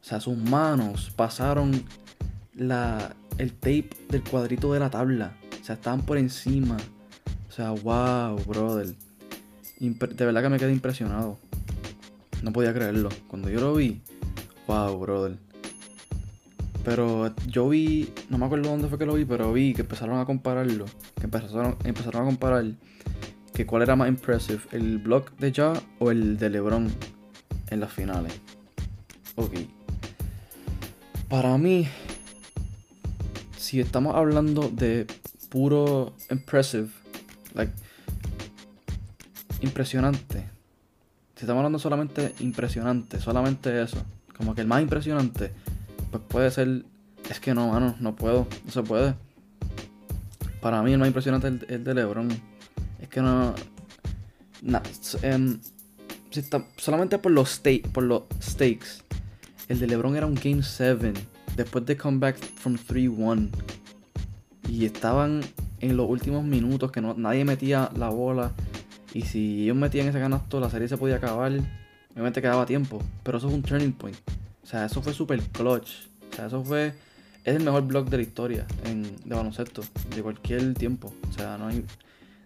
O 0.00 0.04
sea, 0.04 0.20
sus 0.20 0.36
manos 0.36 1.12
pasaron 1.14 1.84
la, 2.54 3.14
el 3.38 3.52
tape 3.52 3.90
del 4.08 4.22
cuadrito 4.22 4.72
de 4.72 4.80
la 4.80 4.90
tabla. 4.90 5.36
O 5.60 5.64
sea, 5.64 5.74
estaban 5.74 6.02
por 6.02 6.18
encima. 6.18 6.76
O 7.48 7.52
sea, 7.52 7.70
wow, 7.70 8.36
brother. 8.46 8.94
de 9.78 10.24
verdad 10.24 10.42
que 10.42 10.48
me 10.48 10.58
quedé 10.58 10.72
impresionado. 10.72 11.38
No 12.42 12.52
podía 12.52 12.72
creerlo. 12.72 13.08
Cuando 13.28 13.48
yo 13.50 13.60
lo 13.60 13.74
vi, 13.74 14.00
wow, 14.66 14.98
brother. 14.98 15.38
Pero 16.84 17.32
yo 17.46 17.68
vi, 17.68 18.12
no 18.28 18.38
me 18.38 18.46
acuerdo 18.46 18.70
dónde 18.70 18.88
fue 18.88 18.98
que 18.98 19.06
lo 19.06 19.14
vi, 19.14 19.24
pero 19.24 19.52
vi 19.52 19.72
que 19.72 19.82
empezaron 19.82 20.18
a 20.18 20.24
compararlo. 20.24 20.86
Que 21.16 21.24
empezaron, 21.24 21.76
empezaron 21.84 22.22
a 22.22 22.24
comparar 22.24 22.64
que 23.54 23.66
cuál 23.66 23.82
era 23.82 23.96
más 23.96 24.08
impressive, 24.08 24.60
el 24.72 24.98
block 24.98 25.32
de 25.38 25.52
Ja 25.52 25.72
o 25.98 26.10
el 26.10 26.38
de 26.38 26.50
LeBron 26.50 26.90
en 27.70 27.80
las 27.80 27.92
finales. 27.92 28.32
Ok. 29.36 29.52
Para 31.28 31.56
mí, 31.58 31.88
si 33.56 33.80
estamos 33.80 34.14
hablando 34.16 34.68
de 34.68 35.06
puro 35.50 36.14
impressive, 36.30 36.88
like 37.54 37.72
impresionante, 39.60 40.48
si 41.36 41.44
estamos 41.44 41.60
hablando 41.60 41.78
solamente 41.78 42.34
impresionante, 42.40 43.20
solamente 43.20 43.82
eso, 43.82 44.02
como 44.42 44.56
que 44.56 44.60
el 44.60 44.66
más 44.66 44.82
impresionante, 44.82 45.52
pues 46.10 46.22
puede 46.26 46.50
ser. 46.50 46.84
Es 47.30 47.38
que 47.38 47.54
no, 47.54 47.68
mano, 47.68 47.94
no 48.00 48.16
puedo, 48.16 48.48
no 48.64 48.72
se 48.72 48.82
puede. 48.82 49.14
Para 50.60 50.82
mí 50.82 50.92
el 50.92 50.98
más 50.98 51.06
impresionante 51.06 51.46
es 51.46 51.70
el, 51.70 51.84
de 51.84 51.94
LeBron. 51.94 52.28
Es 53.00 53.08
que 53.08 53.22
no. 53.22 53.54
Em, 55.22 55.60
solamente 56.76 57.18
por 57.18 57.30
los, 57.30 57.62
por 57.92 58.02
los 58.02 58.24
stakes. 58.42 59.04
El 59.68 59.78
de 59.78 59.86
LeBron 59.86 60.16
era 60.16 60.26
un 60.26 60.34
Game 60.34 60.64
7. 60.64 61.12
Después 61.54 61.86
de 61.86 61.96
comeback 61.96 62.36
from 62.56 62.74
3-1. 62.74 63.48
Y 64.68 64.86
estaban 64.86 65.42
en 65.78 65.96
los 65.96 66.10
últimos 66.10 66.42
minutos 66.42 66.90
que 66.90 67.00
no, 67.00 67.14
nadie 67.14 67.44
metía 67.44 67.90
la 67.96 68.08
bola. 68.08 68.50
Y 69.14 69.22
si 69.22 69.62
ellos 69.62 69.76
metían 69.76 70.08
ese 70.08 70.18
canasto, 70.18 70.58
la 70.58 70.68
serie 70.68 70.88
se 70.88 70.96
podía 70.96 71.16
acabar. 71.16 71.52
Obviamente 72.12 72.42
quedaba 72.42 72.66
tiempo. 72.66 73.02
Pero 73.22 73.38
eso 73.38 73.48
es 73.48 73.54
un 73.54 73.62
turning 73.62 73.92
point. 73.92 74.16
O 74.62 74.66
sea, 74.66 74.86
eso 74.86 75.02
fue 75.02 75.12
super 75.12 75.40
clutch. 75.40 76.08
O 76.30 76.36
sea, 76.36 76.46
eso 76.46 76.64
fue. 76.64 76.94
Es 77.44 77.56
el 77.56 77.64
mejor 77.64 77.82
block 77.82 78.08
de 78.08 78.18
la 78.18 78.22
historia 78.22 78.66
en, 78.84 79.02
de 79.02 79.34
baloncesto. 79.34 79.82
De 80.14 80.22
cualquier 80.22 80.74
tiempo. 80.74 81.12
O 81.28 81.32
sea, 81.32 81.58
no 81.58 81.68
hay, 81.68 81.84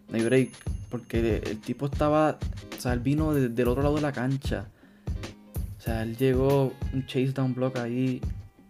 no 0.09 0.17
hay 0.17 0.23
break. 0.23 0.51
Porque 0.91 1.43
el, 1.45 1.61
tipo 1.61 1.87
estaba. 1.87 2.39
O 2.77 2.81
sea, 2.81 2.93
él 2.93 3.01
vino 3.01 3.35
del 3.35 3.69
otro 3.69 3.83
lado 3.83 3.97
de 3.97 4.03
la 4.03 4.13
cancha. 4.13 4.67
O 5.79 5.81
sea, 5.81 6.03
él 6.03 6.17
llegó 6.17 6.73
un 6.93 7.07
chase 7.07 7.33
down 7.33 7.55
block 7.55 7.77
ahí 7.79 8.21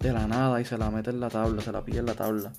de 0.00 0.12
la 0.12 0.26
nada 0.26 0.60
y 0.60 0.64
se 0.64 0.76
la 0.76 0.90
mete 0.90 1.10
en 1.10 1.20
la 1.20 1.30
tabla, 1.30 1.62
se 1.62 1.72
la 1.72 1.84
pilla 1.84 2.00
en 2.00 2.06
la 2.06 2.14
tabla. 2.14 2.52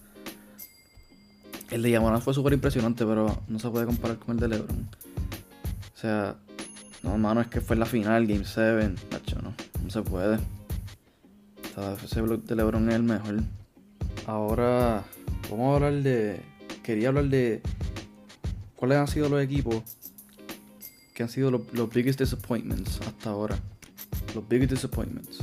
El 1.69 1.81
de 1.81 1.91
Yamoran 1.91 2.21
fue 2.21 2.33
súper 2.33 2.53
impresionante, 2.53 3.05
pero 3.05 3.41
no 3.47 3.59
se 3.59 3.69
puede 3.69 3.85
comparar 3.85 4.17
con 4.17 4.35
el 4.35 4.39
de 4.39 4.47
LeBron. 4.47 4.89
O 5.93 5.99
sea, 5.99 6.37
no, 7.07 7.13
hermano, 7.13 7.39
es 7.39 7.47
que 7.47 7.61
fue 7.61 7.77
la 7.77 7.85
final, 7.85 8.27
Game 8.27 8.43
7. 8.43 8.95
Nacho, 9.11 9.41
no, 9.41 9.53
no 9.81 9.89
se 9.89 10.01
puede. 10.01 10.39
Ese 12.03 12.21
block 12.21 12.43
de 12.43 12.55
LeBron 12.55 12.89
es 12.89 12.95
el 12.95 13.03
mejor. 13.03 13.35
Ahora, 14.25 15.05
vamos 15.49 15.71
a 15.71 15.75
hablar 15.75 16.03
de. 16.03 16.41
Quería 16.83 17.07
hablar 17.07 17.29
de. 17.29 17.61
¿Cuáles 18.75 18.97
han 18.97 19.07
sido 19.07 19.29
los 19.29 19.41
equipos 19.41 19.83
que 21.13 21.23
han 21.23 21.29
sido 21.29 21.49
los 21.49 21.89
biggest 21.89 22.19
disappointments 22.19 22.99
hasta 22.99 23.29
ahora? 23.29 23.57
Los 24.35 24.45
biggest 24.45 24.73
disappointments. 24.73 25.39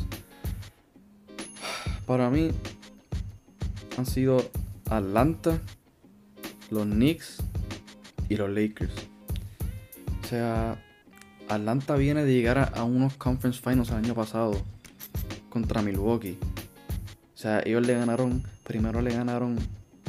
Para 2.07 2.29
mí, 2.29 2.50
han 3.96 4.05
sido 4.05 4.50
Atlanta, 4.90 5.59
los 6.70 6.85
Knicks 6.85 7.38
y 8.29 8.37
los 8.37 8.50
Lakers. 8.50 8.92
O 10.22 10.27
sea, 10.27 10.84
Atlanta 11.49 11.97
viene 11.97 12.25
de 12.25 12.33
llegar 12.33 12.73
a, 12.75 12.85
unos 12.85 13.15
conference 13.15 13.61
finals 13.61 13.91
el 13.91 13.97
año 13.97 14.15
pasado 14.15 14.63
contra 15.49 15.83
Milwaukee. 15.83 16.39
O 17.35 17.37
sea, 17.37 17.61
ellos 17.65 17.87
le 17.87 17.95
ganaron, 17.95 18.43
primero 18.65 19.03
le 19.03 19.15
ganaron 19.15 19.59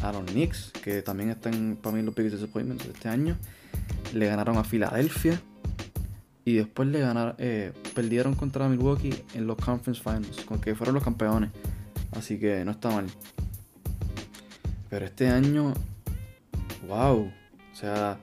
a 0.01 0.11
los 0.11 0.23
Knicks, 0.31 0.71
que 0.83 1.01
también 1.01 1.29
están 1.29 1.77
para 1.81 1.95
mí 1.95 2.01
los 2.01 2.15
biggest 2.15 2.35
disappointments 2.35 2.85
este 2.85 3.09
año. 3.09 3.37
Le 4.13 4.27
ganaron 4.27 4.57
a 4.57 4.63
Filadelfia. 4.63 5.41
Y 6.47 6.53
después 6.57 6.87
le 6.87 6.99
ganaron, 6.99 7.33
eh, 7.39 7.73
perdieron 7.95 8.35
contra 8.35 8.69
Milwaukee 8.69 9.23
en 9.33 9.47
los 9.47 9.57
conference 9.57 10.01
finals, 10.01 10.45
con 10.45 10.61
que 10.61 10.75
fueron 10.75 10.93
los 10.93 11.03
campeones. 11.03 11.49
Así 12.11 12.37
que 12.39 12.63
no 12.63 12.71
está 12.71 12.91
mal. 12.91 13.07
Pero 14.89 15.05
este 15.05 15.27
año 15.27 15.73
wow. 16.87 17.31
O 17.73 17.75
sea, 17.75 18.17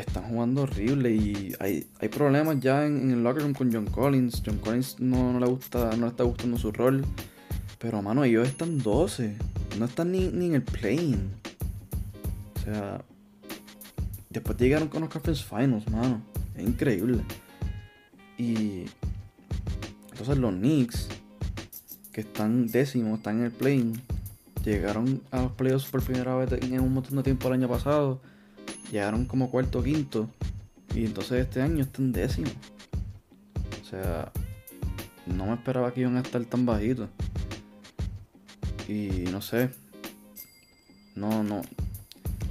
están 0.00 0.24
jugando 0.24 0.62
horrible 0.62 1.10
y 1.14 1.54
hay, 1.60 1.86
hay 2.00 2.08
problemas 2.08 2.58
ya 2.60 2.86
en, 2.86 3.10
el 3.10 3.22
locker 3.22 3.42
room 3.42 3.54
con 3.54 3.72
John 3.72 3.86
Collins. 3.86 4.42
John 4.44 4.58
Collins 4.58 4.98
no, 5.00 5.38
le 5.38 5.46
gusta, 5.46 5.90
no 5.96 6.06
le 6.06 6.08
está 6.08 6.24
gustando 6.24 6.56
su 6.56 6.72
rol. 6.72 7.04
Pero 7.78 8.00
mano, 8.00 8.24
ellos 8.24 8.48
están 8.48 8.78
12. 8.78 9.36
No 9.78 9.84
están 9.84 10.12
ni, 10.12 10.24
en 10.24 10.54
el 10.54 10.62
plane. 10.62 11.18
O 12.56 12.60
sea, 12.64 13.02
después 14.30 14.56
llegaron 14.58 14.88
con 14.88 15.02
los 15.02 15.10
Conference 15.10 15.44
Finals, 15.44 15.90
mano. 15.90 16.22
Es 16.56 16.64
increíble. 16.64 17.22
Y 18.38 18.86
entonces 20.10 20.38
los 20.38 20.52
Knicks, 20.54 21.08
que 22.12 22.22
están 22.22 22.66
décimos, 22.68 23.18
están 23.18 23.40
en 23.40 23.44
el 23.44 23.52
plane 23.52 23.92
llegaron 24.62 25.22
a 25.30 25.42
los 25.42 25.52
playoffs 25.52 25.90
por 25.90 26.02
primera 26.02 26.36
vez 26.36 26.52
en 26.62 26.80
un 26.80 26.94
montón 26.94 27.16
de 27.16 27.22
tiempo 27.22 27.48
el 27.48 27.54
año 27.54 27.68
pasado. 27.68 28.20
Llegaron 28.92 29.24
como 29.24 29.50
cuarto 29.50 29.80
o 29.80 29.82
quinto. 29.82 30.28
Y 30.94 31.06
entonces 31.06 31.40
este 31.40 31.62
año 31.62 31.82
están 31.82 32.12
décimo. 32.12 32.50
O 33.80 33.84
sea, 33.88 34.30
no 35.26 35.46
me 35.46 35.54
esperaba 35.54 35.92
que 35.92 36.02
iban 36.02 36.18
a 36.18 36.20
estar 36.20 36.44
tan 36.44 36.66
bajitos. 36.66 37.08
Y 38.86 39.24
no 39.32 39.40
sé. 39.40 39.70
No, 41.14 41.42
no. 41.42 41.62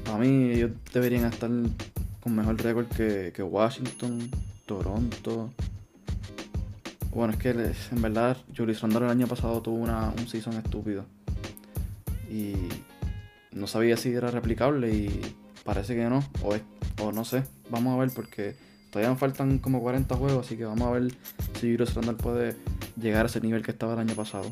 Para 0.04 0.18
mí 0.18 0.52
ellos 0.52 0.72
deberían 0.92 1.26
estar 1.26 1.52
con 2.22 2.36
mejor 2.36 2.60
récord 2.60 2.88
que, 2.88 3.44
Washington, 3.44 4.30
Toronto. 4.66 5.54
Bueno, 7.12 7.34
es 7.34 7.40
que 7.40 7.50
en 7.50 8.02
verdad 8.02 8.36
Julius 8.58 8.82
Randle 8.82 9.06
el 9.06 9.12
año 9.12 9.28
pasado 9.28 9.62
tuvo 9.62 9.76
una, 9.76 10.10
un 10.10 10.28
season 10.28 10.54
estúpido 10.54 11.06
y 12.32 12.54
no 13.52 13.68
sabía 13.68 13.98
si 13.98 14.14
era 14.14 14.32
replicable 14.32 14.90
y 14.90 15.22
parece 15.64 15.96
que 15.96 16.04
no, 16.06 16.24
o, 16.44 16.56
o 17.02 17.12
no 17.12 17.26
sé, 17.26 17.44
vamos 17.70 17.94
a 17.96 18.00
ver 18.00 18.12
porque 18.14 18.56
todavía 18.92 19.16
faltan 19.16 19.60
como 19.60 19.82
40 19.82 20.16
juegos, 20.16 20.46
así 20.46 20.58
que 20.58 20.66
vamos 20.66 20.88
a 20.88 20.92
ver 20.92 21.12
si 21.60 21.72
Julius 21.72 21.94
Randle 21.94 22.14
puede 22.14 22.56
llegar 23.00 23.26
a 23.26 23.30
ese 23.30 23.42
nivel 23.42 23.64
que 23.64 23.72
estaba 23.72 23.94
el 23.94 24.00
año 24.00 24.16
pasado. 24.16 24.52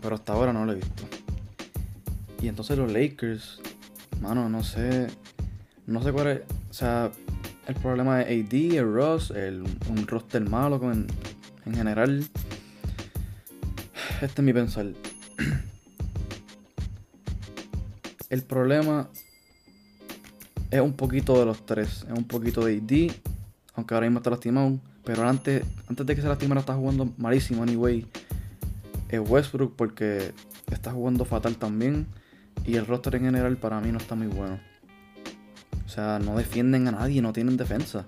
Pero 0.00 0.14
hasta 0.14 0.32
ahora 0.32 0.52
no 0.52 0.64
lo 0.64 0.72
he 0.72 0.76
visto. 0.76 1.04
Y 2.40 2.48
entonces 2.48 2.76
los 2.76 2.92
Lakers, 2.92 3.60
mano, 4.20 4.48
no 4.48 4.64
sé, 4.64 5.08
no 5.86 6.02
sé 6.02 6.12
cuál 6.12 6.26
es, 6.28 6.40
o 6.70 6.74
sea, 6.74 7.12
el 7.66 7.74
problema 7.76 8.18
de 8.18 8.24
AD, 8.24 8.78
el 8.78 8.92
Ross, 8.92 9.30
el, 9.30 9.62
un 9.88 10.06
roster 10.06 10.48
malo 10.48 10.80
en, 10.90 11.06
en 11.64 11.74
general. 11.74 12.24
Este 14.20 14.40
es 14.40 14.44
mi 14.44 14.52
pensar. 14.52 14.86
El 18.30 18.42
problema 18.44 19.10
es 20.72 20.80
un 20.80 20.94
poquito 20.94 21.38
de 21.38 21.44
los 21.44 21.64
tres. 21.66 22.06
Es 22.10 22.18
un 22.18 22.24
poquito 22.24 22.64
de 22.64 22.76
AD, 22.78 23.14
aunque 23.74 23.94
ahora 23.94 24.06
mismo 24.06 24.20
está 24.20 24.30
lastimado. 24.30 24.80
Pero 25.04 25.28
antes, 25.28 25.64
antes 25.86 26.06
de 26.06 26.16
que 26.16 26.22
se 26.22 26.28
lastimara 26.28 26.60
está 26.60 26.74
jugando 26.74 27.12
malísimo 27.18 27.62
anyway. 27.62 28.06
Es 29.10 29.20
Westbrook 29.20 29.76
porque 29.76 30.32
está 30.70 30.92
jugando 30.92 31.26
fatal 31.26 31.56
también. 31.56 32.06
Y 32.64 32.76
el 32.76 32.86
roster 32.86 33.16
en 33.16 33.24
general 33.24 33.58
para 33.58 33.80
mí 33.80 33.92
no 33.92 33.98
está 33.98 34.14
muy 34.14 34.28
bueno. 34.28 34.58
O 35.84 35.88
sea, 35.90 36.18
no 36.18 36.38
defienden 36.38 36.88
a 36.88 36.92
nadie, 36.92 37.20
no 37.20 37.34
tienen 37.34 37.58
defensa. 37.58 38.06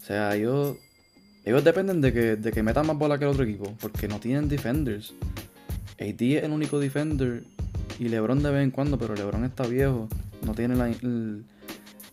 O 0.00 0.04
sea, 0.04 0.36
ellos, 0.36 0.76
ellos 1.44 1.64
dependen 1.64 2.00
de 2.00 2.12
que, 2.12 2.36
de 2.36 2.52
que 2.52 2.62
metan 2.62 2.86
más 2.86 2.96
bola 2.96 3.18
que 3.18 3.24
el 3.24 3.30
otro 3.30 3.42
equipo. 3.42 3.74
Porque 3.80 4.06
no 4.06 4.20
tienen 4.20 4.48
defenders. 4.48 5.14
AD 5.98 6.22
es 6.22 6.44
el 6.44 6.52
único 6.52 6.78
defender 6.78 7.42
y 7.98 8.08
LeBron 8.08 8.40
de 8.40 8.50
vez 8.52 8.62
en 8.62 8.70
cuando, 8.70 8.98
pero 8.98 9.16
LeBron 9.16 9.44
está 9.44 9.66
viejo. 9.66 10.08
No 10.42 10.54
tiene 10.54 10.76
la, 10.76 10.88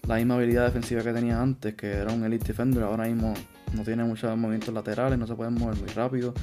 la 0.07 0.15
misma 0.15 0.35
habilidad 0.35 0.65
defensiva 0.65 1.01
que 1.01 1.13
tenía 1.13 1.41
antes, 1.41 1.75
que 1.75 1.91
era 1.91 2.13
un 2.13 2.23
elite 2.23 2.47
defender. 2.47 2.83
Ahora 2.83 3.05
mismo 3.05 3.33
no 3.73 3.83
tiene 3.83 4.03
muchos 4.03 4.35
movimientos 4.37 4.73
laterales, 4.73 5.17
no 5.17 5.27
se 5.27 5.35
puede 5.35 5.49
mover 5.49 5.77
muy 5.77 5.89
rápido. 5.89 6.33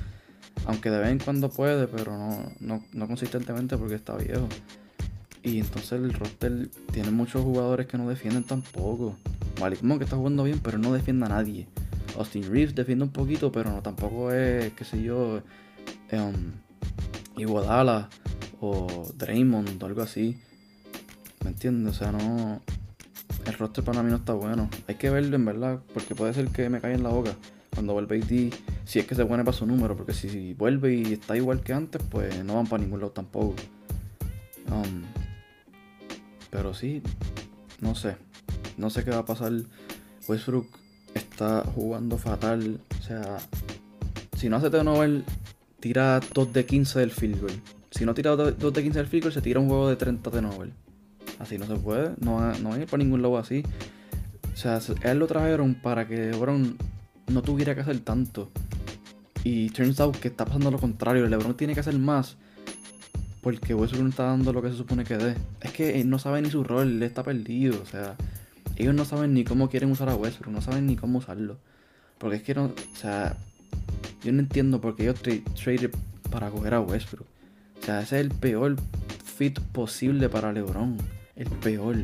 Aunque 0.67 0.91
de 0.91 0.99
vez 0.99 1.11
en 1.11 1.19
cuando 1.19 1.51
puede, 1.51 1.87
pero 1.87 2.17
no, 2.61 2.83
no, 2.93 3.07
consistentemente 3.07 3.77
porque 3.77 3.95
está 3.95 4.17
viejo. 4.17 4.49
Y 5.43 5.59
entonces 5.59 5.93
el 5.93 6.13
roster 6.13 6.69
tiene 6.93 7.11
muchos 7.11 7.43
jugadores 7.43 7.87
que 7.87 7.99
no 7.99 8.09
defienden 8.09 8.45
tampoco. 8.45 9.17
Malik 9.61 9.83
Monk 9.83 10.03
está 10.03 10.17
jugando 10.17 10.45
bien, 10.45 10.61
pero 10.63 10.79
no 10.79 10.93
defiende 10.93 11.27
a 11.27 11.31
nadie. 11.31 11.67
Austin 12.17 12.45
Reeves 12.51 12.75
defiende 12.75 13.05
un 13.05 13.11
poquito, 13.11 13.51
pero 13.51 13.71
no 13.71 13.83
tampoco 13.83 14.33
es, 14.33 14.73
qué 14.75 14.85
sé 14.85 15.03
yo, 15.03 15.43
um, 16.13 16.53
Iguodala 17.37 18.09
o 18.61 19.13
Draymond 19.17 19.83
o 19.83 19.87
algo 19.87 20.03
así. 20.03 20.39
¿Me 21.43 21.51
entiendes? 21.51 21.97
O 21.97 21.99
sea, 21.99 22.13
no. 22.13 22.61
El 23.47 23.55
roster 23.55 23.85
para 23.85 24.03
mí 24.03 24.11
no 24.11 24.17
está 24.17 24.35
bueno. 24.35 24.69
Hay 24.87 24.95
que 24.95 25.11
verlo 25.11 25.37
en 25.37 25.45
verdad, 25.45 25.81
porque 25.93 26.15
puede 26.15 26.35
ser 26.35 26.49
que 26.49 26.69
me 26.69 26.81
caiga 26.81 26.97
en 26.97 27.03
la 27.03 27.11
boca 27.11 27.35
cuando 27.75 27.95
vuelve 27.95 28.19
AD, 28.19 28.53
si 28.85 28.99
es 28.99 29.07
que 29.07 29.15
se 29.15 29.25
pone 29.25 29.45
para 29.45 29.57
su 29.57 29.67
número, 29.67 29.97
porque 29.97 30.13
si 30.13 30.53
vuelve 30.55 30.95
y 30.95 31.15
está 31.15 31.37
igual 31.37 31.63
que 31.63 31.73
antes, 31.73 32.03
pues 32.11 32.45
no 32.45 32.57
van 32.57 32.67
para 32.67 32.83
ningún 32.83 33.01
lado 33.01 33.13
tampoco. 33.13 33.55
Um, 34.71 35.03
pero 36.51 36.75
sí, 36.75 37.03
no 37.81 37.95
sé. 37.95 38.17
No 38.77 38.91
sé 38.91 39.05
qué 39.05 39.11
va 39.11 39.19
a 39.19 39.25
pasar. 39.25 39.53
Westbrook 40.29 40.67
está 41.15 41.65
jugando 41.75 42.19
fatal. 42.19 42.81
O 42.99 43.03
sea, 43.03 43.39
si 44.37 44.49
no 44.49 44.57
hace 44.57 44.71
turnover, 44.71 45.25
tira 45.81 46.21
2 46.35 46.53
de 46.53 46.67
15 46.67 47.01
del 47.01 47.11
field 47.11 47.41
goal. 47.41 47.53
Si 47.91 48.05
no 48.05 48.15
tira 48.15 48.37
2 48.37 48.59
de 48.59 48.83
15 48.83 48.99
del 48.99 49.09
field 49.09 49.25
goal, 49.25 49.33
se 49.33 49.43
tira 49.43 49.61
un 49.61 49.69
juego 49.69 49.89
de 49.89 49.97
30 49.97 50.31
de 50.31 50.43
Nobel. 50.43 50.73
Así 51.39 51.59
no 51.59 51.67
se 51.67 51.77
puede, 51.77 52.13
no, 52.21 52.41
no 52.59 52.73
hay 52.73 52.87
para 52.87 53.03
ningún 53.03 53.23
lado 53.23 53.39
así. 53.39 53.63
O 54.53 54.57
sea, 54.57 54.81
él 55.03 55.19
lo 55.19 55.27
trajeron 55.27 55.75
para 55.75 56.07
que 56.07 56.31
LeBron 56.31 56.77
no 57.29 57.43
tuviera 57.43 57.75
que 57.75 57.81
hacer 57.81 57.99
tanto. 58.01 58.51
Y 59.45 59.71
turns 59.71 59.99
out 60.01 60.17
que 60.17 60.29
está 60.29 60.45
pasando 60.45 60.71
lo 60.71 60.79
contrario. 60.79 61.27
LeBron 61.27 61.57
tiene 61.57 61.75
que 61.75 61.81
hacer 61.81 61.99
más. 61.99 62.37
Porque 63.41 63.75
Westbrook 63.75 64.05
no 64.05 64.11
está 64.11 64.25
dando 64.25 64.53
lo 64.53 64.63
que 64.63 64.71
se 64.71 64.77
supone 64.77 65.05
que 65.05 65.17
dé. 65.17 65.35
Es 65.61 65.73
que 65.73 66.01
él 66.01 66.09
no 66.09 66.21
sabe 66.21 66.41
ni 66.43 66.51
su 66.51 66.63
rol, 66.63 66.89
él 66.89 67.03
está 67.03 67.25
perdido. 67.25 67.81
O 67.83 67.87
sea, 67.87 68.15
ellos 68.77 68.95
no 68.95 69.05
saben 69.05 69.35
ni 69.35 69.43
cómo 69.43 69.69
quieren 69.69 69.91
usar 69.91 70.09
a 70.09 70.15
Westbrook, 70.15 70.53
no 70.53 70.61
saben 70.61 70.87
ni 70.87 70.95
cómo 70.95 71.19
usarlo. 71.19 71.59
Porque 72.19 72.37
es 72.37 72.43
que 72.45 72.55
no, 72.55 72.67
o 72.67 72.97
sea, 72.97 73.37
yo 74.23 74.33
no 74.33 74.39
entiendo 74.39 74.81
por 74.81 74.95
qué 74.95 75.05
ellos 75.05 75.21
tra 75.21 75.33
para 76.31 76.51
coger 76.51 76.75
a 76.75 76.81
Westbrook. 76.81 77.27
O 77.81 77.85
sea, 77.85 78.01
ese 78.01 78.21
es 78.21 78.27
el 78.27 78.31
peor 78.31 78.77
fit 79.25 79.59
posible 79.59 80.29
para 80.29 80.53
LeBron. 80.53 80.97
El 81.43 81.49
peor. 81.59 81.97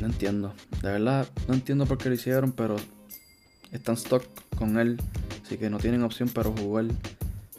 No 0.00 0.06
entiendo. 0.06 0.54
De 0.80 0.90
verdad, 0.90 1.28
no 1.46 1.52
entiendo 1.52 1.84
por 1.84 1.98
qué 1.98 2.08
lo 2.08 2.14
hicieron, 2.14 2.52
pero 2.52 2.76
están 3.72 3.98
stuck 3.98 4.24
con 4.56 4.78
él. 4.78 4.98
Así 5.44 5.58
que 5.58 5.68
no 5.68 5.76
tienen 5.76 6.02
opción 6.02 6.30
para 6.30 6.48
jugar. 6.48 6.86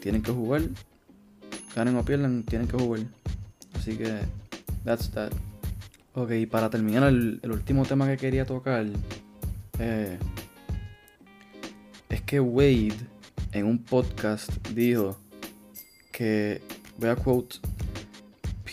Tienen 0.00 0.20
que 0.20 0.32
jugar. 0.32 0.62
Ganen 1.76 1.96
o 1.96 2.04
pierdan, 2.04 2.42
tienen 2.42 2.66
que 2.66 2.76
jugar. 2.76 3.02
Así 3.74 3.96
que, 3.96 4.18
that's 4.84 5.12
that. 5.12 5.30
Ok, 6.14 6.32
para 6.50 6.70
terminar, 6.70 7.04
el, 7.04 7.40
último 7.44 7.84
tema 7.84 8.08
que 8.08 8.16
quería 8.16 8.44
tocar 8.44 8.86
eh, 9.78 10.18
es 12.08 12.20
que 12.22 12.40
Wade 12.40 12.96
en 13.52 13.66
un 13.66 13.78
podcast 13.78 14.50
dijo 14.70 15.16
que, 16.10 16.62
voy 16.98 17.10
a 17.10 17.16
quote, 17.16 17.58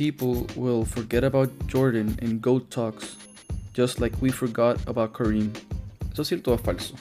People 0.01 0.47
will 0.55 0.83
forget 0.83 1.23
about 1.23 1.51
Jordan 1.67 2.17
in 2.23 2.39
GOAT 2.39 2.71
talks 2.71 3.17
just 3.71 4.01
like 4.01 4.19
we 4.19 4.31
forgot 4.31 4.81
about 4.87 5.13
Kareem. 5.13 5.53
¿Eso 6.11 6.23
es 6.23 6.27
cierto 6.27 6.49
o 6.49 6.55
es 6.55 6.61
falso? 6.61 6.95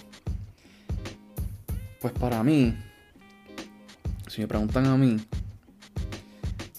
Pues 1.99 2.13
para 2.13 2.45
mí, 2.45 2.77
si 4.29 4.43
me 4.43 4.49
preguntan 4.49 4.85
a 4.85 4.99
mí, 4.99 5.17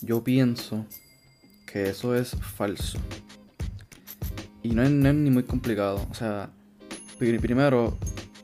yo 0.04 0.24
pienso 0.24 0.86
que 1.66 1.90
eso 1.90 2.14
es 2.14 2.36
falso. 2.36 3.00
Y 4.62 4.76
no 4.76 4.84
es, 4.84 4.92
ni 4.92 5.32
muy 5.32 5.42
complicado. 5.42 6.06
O 6.12 6.14
sea, 6.14 6.52
primero, 7.18 7.98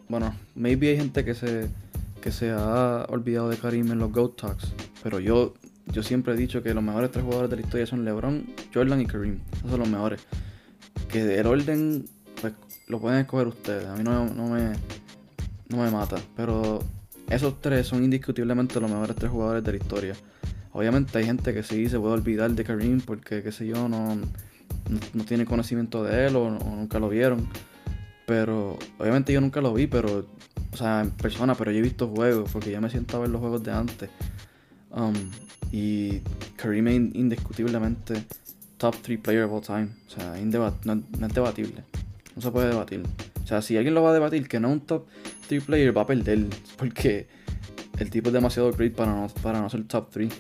bueno, 0.10 0.34
maybe 0.56 0.90
hay 0.90 0.98
gente 0.98 1.24
que 1.24 1.36
se, 1.36 1.70
que 2.22 2.32
se 2.32 2.50
ha 2.50 3.06
olvidado 3.10 3.50
de 3.50 3.58
Karim 3.58 3.92
en 3.92 4.00
los 4.00 4.12
GOAT 4.12 4.36
Talks. 4.36 4.74
Pero 5.04 5.20
yo, 5.20 5.54
yo 5.92 6.04
siempre 6.04 6.34
he 6.34 6.38
dicho 6.38 6.62
que 6.62 6.74
los 6.74 6.84
mejores 6.84 7.12
tres 7.12 7.24
jugadores 7.24 7.50
de 7.50 7.56
la 7.58 7.62
historia 7.62 7.86
son 7.86 8.04
LeBron, 8.04 8.46
Jordan 8.74 9.02
y 9.02 9.06
Karim. 9.06 9.40
Esos 9.58 9.72
son 9.72 9.80
los 9.80 9.90
mejores. 9.90 10.22
Que 11.10 11.40
el 11.40 11.48
orden, 11.48 12.06
pues 12.42 12.54
lo 12.88 13.00
pueden 13.00 13.20
escoger 13.20 13.48
ustedes. 13.48 13.86
A 13.86 13.96
mí 13.96 14.04
no, 14.04 14.26
no, 14.26 14.48
me, 14.48 14.74
no 15.70 15.78
me 15.78 15.92
mata. 15.92 16.18
Pero 16.36 16.84
esos 17.30 17.62
tres 17.62 17.88
son 17.88 18.04
indiscutiblemente 18.04 18.80
los 18.80 18.90
mejores 18.90 19.16
tres 19.16 19.32
jugadores 19.32 19.64
de 19.64 19.72
la 19.72 19.78
historia. 19.78 20.16
Obviamente 20.74 21.18
hay 21.18 21.26
gente 21.26 21.54
que 21.54 21.64
sí 21.64 21.90
se 21.90 22.00
puede 22.00 22.14
olvidar 22.14 22.52
de 22.52 22.64
Karim 22.64 23.02
porque, 23.02 23.42
qué 23.42 23.52
sé 23.52 23.66
yo, 23.66 23.88
no, 23.90 24.16
no, 24.16 25.24
tiene 25.24 25.46
conocimiento 25.46 26.04
de 26.04 26.28
él 26.28 26.36
o, 26.36 26.50
nunca 26.52 27.00
lo 27.00 27.10
vieron. 27.10 27.48
Pero 28.26 28.78
obviamente 29.00 29.32
yo 29.32 29.40
nunca 29.40 29.62
lo 29.62 29.74
vi, 29.74 29.88
pero, 29.88 30.28
o 30.72 30.78
sea, 30.78 31.02
en 31.02 31.12
persona, 31.12 31.56
pero 31.56 31.72
yo 31.72 31.80
he 31.80 31.82
visto 31.82 32.10
juegos 32.10 32.52
porque 32.52 32.72
ya 32.72 32.82
me 32.82 32.90
siento 32.90 33.18
a 33.18 33.22
ver 33.22 33.30
los 33.30 33.40
juegos 33.40 33.64
de 33.64 33.72
antes. 33.72 34.10
Um, 34.92 35.14
y 35.72 36.22
Karim 36.56 36.88
es 36.88 36.96
indiscutiblemente 37.16 38.24
top 38.78 38.96
3 39.02 39.20
player 39.20 39.44
of 39.44 39.54
all 39.54 39.62
time. 39.62 39.90
O 40.08 40.10
sea, 40.10 40.36
no, 40.84 41.28
es 41.28 41.34
debatible. 41.34 41.84
No 42.36 42.42
se 42.42 42.52
puede 42.52 42.70
debatir. 42.70 43.04
O 43.44 43.48
sea, 43.48 43.62
si 43.62 43.78
alguien 43.78 43.96
lo 43.96 44.04
va 44.04 44.12
a 44.12 44.14
debatir 44.14 44.48
que 44.48 44.60
no 44.60 44.70
es 44.70 44.74
un 44.74 44.82
top 44.82 45.06
3 45.48 45.64
player, 45.64 45.96
va 45.96 46.02
a 46.02 46.06
perder. 46.06 46.46
Porque 46.78 47.28
el 48.00 48.10
tipo 48.10 48.30
es 48.30 48.34
demasiado 48.34 48.72
great 48.72 48.94
para 48.94 49.14
no, 49.14 49.28
para 49.42 49.62
no 49.62 49.70
ser 49.70 49.84
top 49.86 50.10
3. 50.12 50.34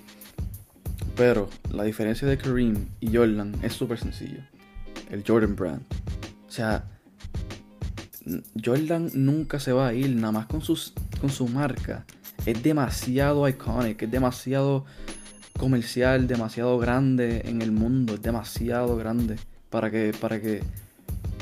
Pero 1.15 1.49
la 1.71 1.83
diferencia 1.83 2.27
de 2.27 2.37
Kareem 2.37 2.87
y 2.99 3.15
Jordan 3.15 3.55
es 3.63 3.73
súper 3.73 3.97
sencillo. 3.97 4.41
El 5.09 5.23
Jordan 5.25 5.55
Brand. 5.55 5.81
O 6.47 6.51
sea, 6.51 6.85
Jordan 8.63 9.09
nunca 9.13 9.59
se 9.59 9.71
va 9.71 9.87
a 9.87 9.93
ir, 9.93 10.15
nada 10.15 10.31
más 10.31 10.45
con, 10.45 10.61
sus, 10.61 10.93
con 11.19 11.29
su 11.29 11.47
marca. 11.47 12.05
Es 12.45 12.61
demasiado 12.61 13.47
iconic, 13.47 14.03
es 14.03 14.11
demasiado 14.11 14.85
comercial, 15.57 16.27
demasiado 16.27 16.77
grande 16.77 17.41
en 17.45 17.61
el 17.61 17.71
mundo, 17.71 18.15
es 18.15 18.21
demasiado 18.21 18.95
grande 18.97 19.35
para 19.69 19.91
que, 19.91 20.13
para 20.19 20.39
que 20.41 20.61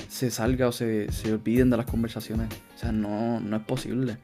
se 0.09 0.32
salga 0.32 0.68
o 0.68 0.72
se, 0.72 1.11
se 1.11 1.34
olviden 1.34 1.70
de 1.70 1.78
las 1.78 1.86
conversaciones. 1.86 2.49
O 2.76 2.80
sea, 2.80 2.91
no, 2.91 3.39
no 3.39 3.57
es 3.57 3.63
posible 3.63 4.18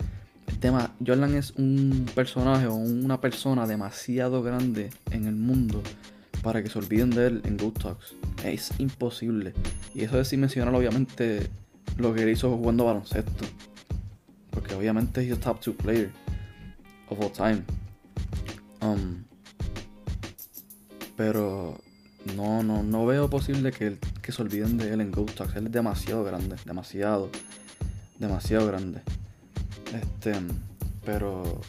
tema, 0.62 0.92
Jordan 1.06 1.36
es 1.36 1.52
un 1.58 2.06
personaje 2.14 2.68
o 2.68 2.76
una 2.76 3.20
persona 3.20 3.66
demasiado 3.66 4.44
grande 4.44 4.92
en 5.10 5.26
el 5.26 5.36
mundo 5.36 5.82
para 6.44 6.62
que 6.64 6.70
se 6.70 6.78
olviden 6.78 7.10
de 7.10 7.28
él 7.28 7.42
en 7.46 7.58
Good 7.58 7.74
Talks. 7.74 8.16
Es 8.46 8.72
imposible. 8.80 9.54
Y 9.94 10.04
eso 10.04 10.20
es 10.22 10.28
sin 10.28 10.40
mencionar 10.40 10.74
obviamente 10.74 11.50
lo 11.98 12.14
que 12.14 12.24
él 12.24 12.30
hizo 12.30 12.56
jugando 12.56 12.86
baloncesto. 12.86 13.46
Porque 14.52 14.76
obviamente 14.76 15.24
es 15.24 15.32
el 15.32 15.40
top 15.40 15.64
2 15.64 15.76
player 15.76 16.12
of 17.10 17.20
all 17.20 17.32
time. 17.32 17.64
Um, 18.82 19.24
pero 21.16 21.80
no, 22.36 22.64
no, 22.64 22.84
no 22.84 23.06
veo 23.06 23.30
posible 23.30 23.72
que, 23.72 23.98
que 24.22 24.32
se 24.32 24.42
olviden 24.42 24.78
de 24.78 24.94
él 24.94 25.02
en 25.02 25.12
Good 25.12 25.32
Talks. 25.32 25.56
Él 25.56 25.68
es 25.68 25.72
demasiado 25.72 26.24
grande, 26.24 26.56
demasiado, 26.66 27.30
demasiado 28.20 28.68
grande. 28.68 29.02
Este, 29.94 30.34
pero 31.06 31.62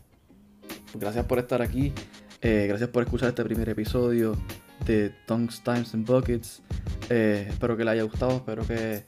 gracias 0.95 1.25
por 1.27 1.39
estar 1.39 1.63
aquí. 1.63 1.93
Eh, 2.41 2.67
gracias 2.69 2.91
por 2.91 3.03
escuchar 3.03 3.31
este 3.31 3.45
primer 3.45 3.69
episodio 3.69 4.37
de 4.85 5.15
Tongues, 5.27 5.63
Times 5.63 5.95
and 5.95 6.07
Buckets. 6.07 6.63
Eh, 7.09 7.47
espero 7.49 7.77
que 7.77 7.85
les 7.85 7.93
haya 7.93 8.03
gustado. 8.03 8.37
Espero 8.37 8.67
que, 8.67 9.05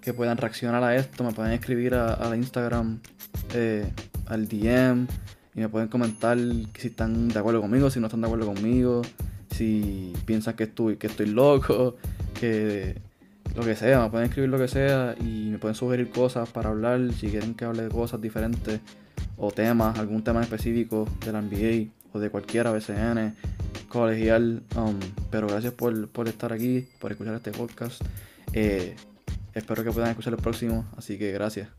que, 0.00 0.12
puedan 0.12 0.36
reaccionar 0.36 0.82
a 0.82 0.96
esto. 0.96 1.24
Me 1.24 1.32
pueden 1.32 1.52
escribir 1.52 1.94
a, 1.94 2.28
la 2.28 2.36
Instagram, 2.36 3.00
eh, 3.54 3.90
al 4.26 4.48
DM. 4.48 5.06
Y 5.54 5.60
me 5.60 5.68
pueden 5.68 5.88
comentar 5.88 6.38
si 6.38 6.88
están 6.88 7.28
de 7.28 7.38
acuerdo 7.38 7.60
conmigo, 7.60 7.90
si 7.90 8.00
no 8.00 8.06
están 8.06 8.20
de 8.20 8.26
acuerdo 8.26 8.46
conmigo. 8.46 9.02
Si 9.50 10.12
piensan 10.24 10.54
que 10.54 10.64
estoy, 10.64 10.96
que 10.96 11.06
estoy 11.06 11.26
loco. 11.26 11.96
Que 12.38 12.96
lo 13.56 13.64
que 13.64 13.74
sea, 13.74 14.02
me 14.02 14.10
pueden 14.10 14.28
escribir 14.28 14.50
lo 14.50 14.58
que 14.58 14.68
sea 14.68 15.14
y 15.20 15.48
me 15.50 15.58
pueden 15.58 15.74
sugerir 15.74 16.10
cosas 16.10 16.48
para 16.48 16.70
hablar, 16.70 17.00
si 17.18 17.28
quieren 17.28 17.54
que 17.54 17.64
hable 17.64 17.82
de 17.82 17.88
cosas 17.88 18.20
diferentes 18.20 18.80
o 19.36 19.50
temas, 19.50 19.98
algún 19.98 20.22
tema 20.22 20.42
específico 20.42 21.08
de 21.24 21.32
la 21.32 21.42
NBA 21.42 21.90
o 22.12 22.18
de 22.18 22.30
cualquiera, 22.30 22.70
BCN, 22.70 23.34
colegial. 23.88 24.62
Um, 24.76 24.98
pero 25.30 25.48
gracias 25.48 25.72
por, 25.72 26.28
estar 26.28 26.52
aquí, 26.52 26.86
por 26.98 27.12
escuchar 27.12 27.34
este 27.34 27.52
podcast. 27.52 28.02
Eh, 28.52 28.94
espero 29.54 29.84
que 29.84 29.90
puedan 29.90 30.10
escuchar 30.10 30.34
el 30.34 30.40
próximo, 30.40 30.86
así 30.96 31.18
que 31.18 31.32
gracias. 31.32 31.77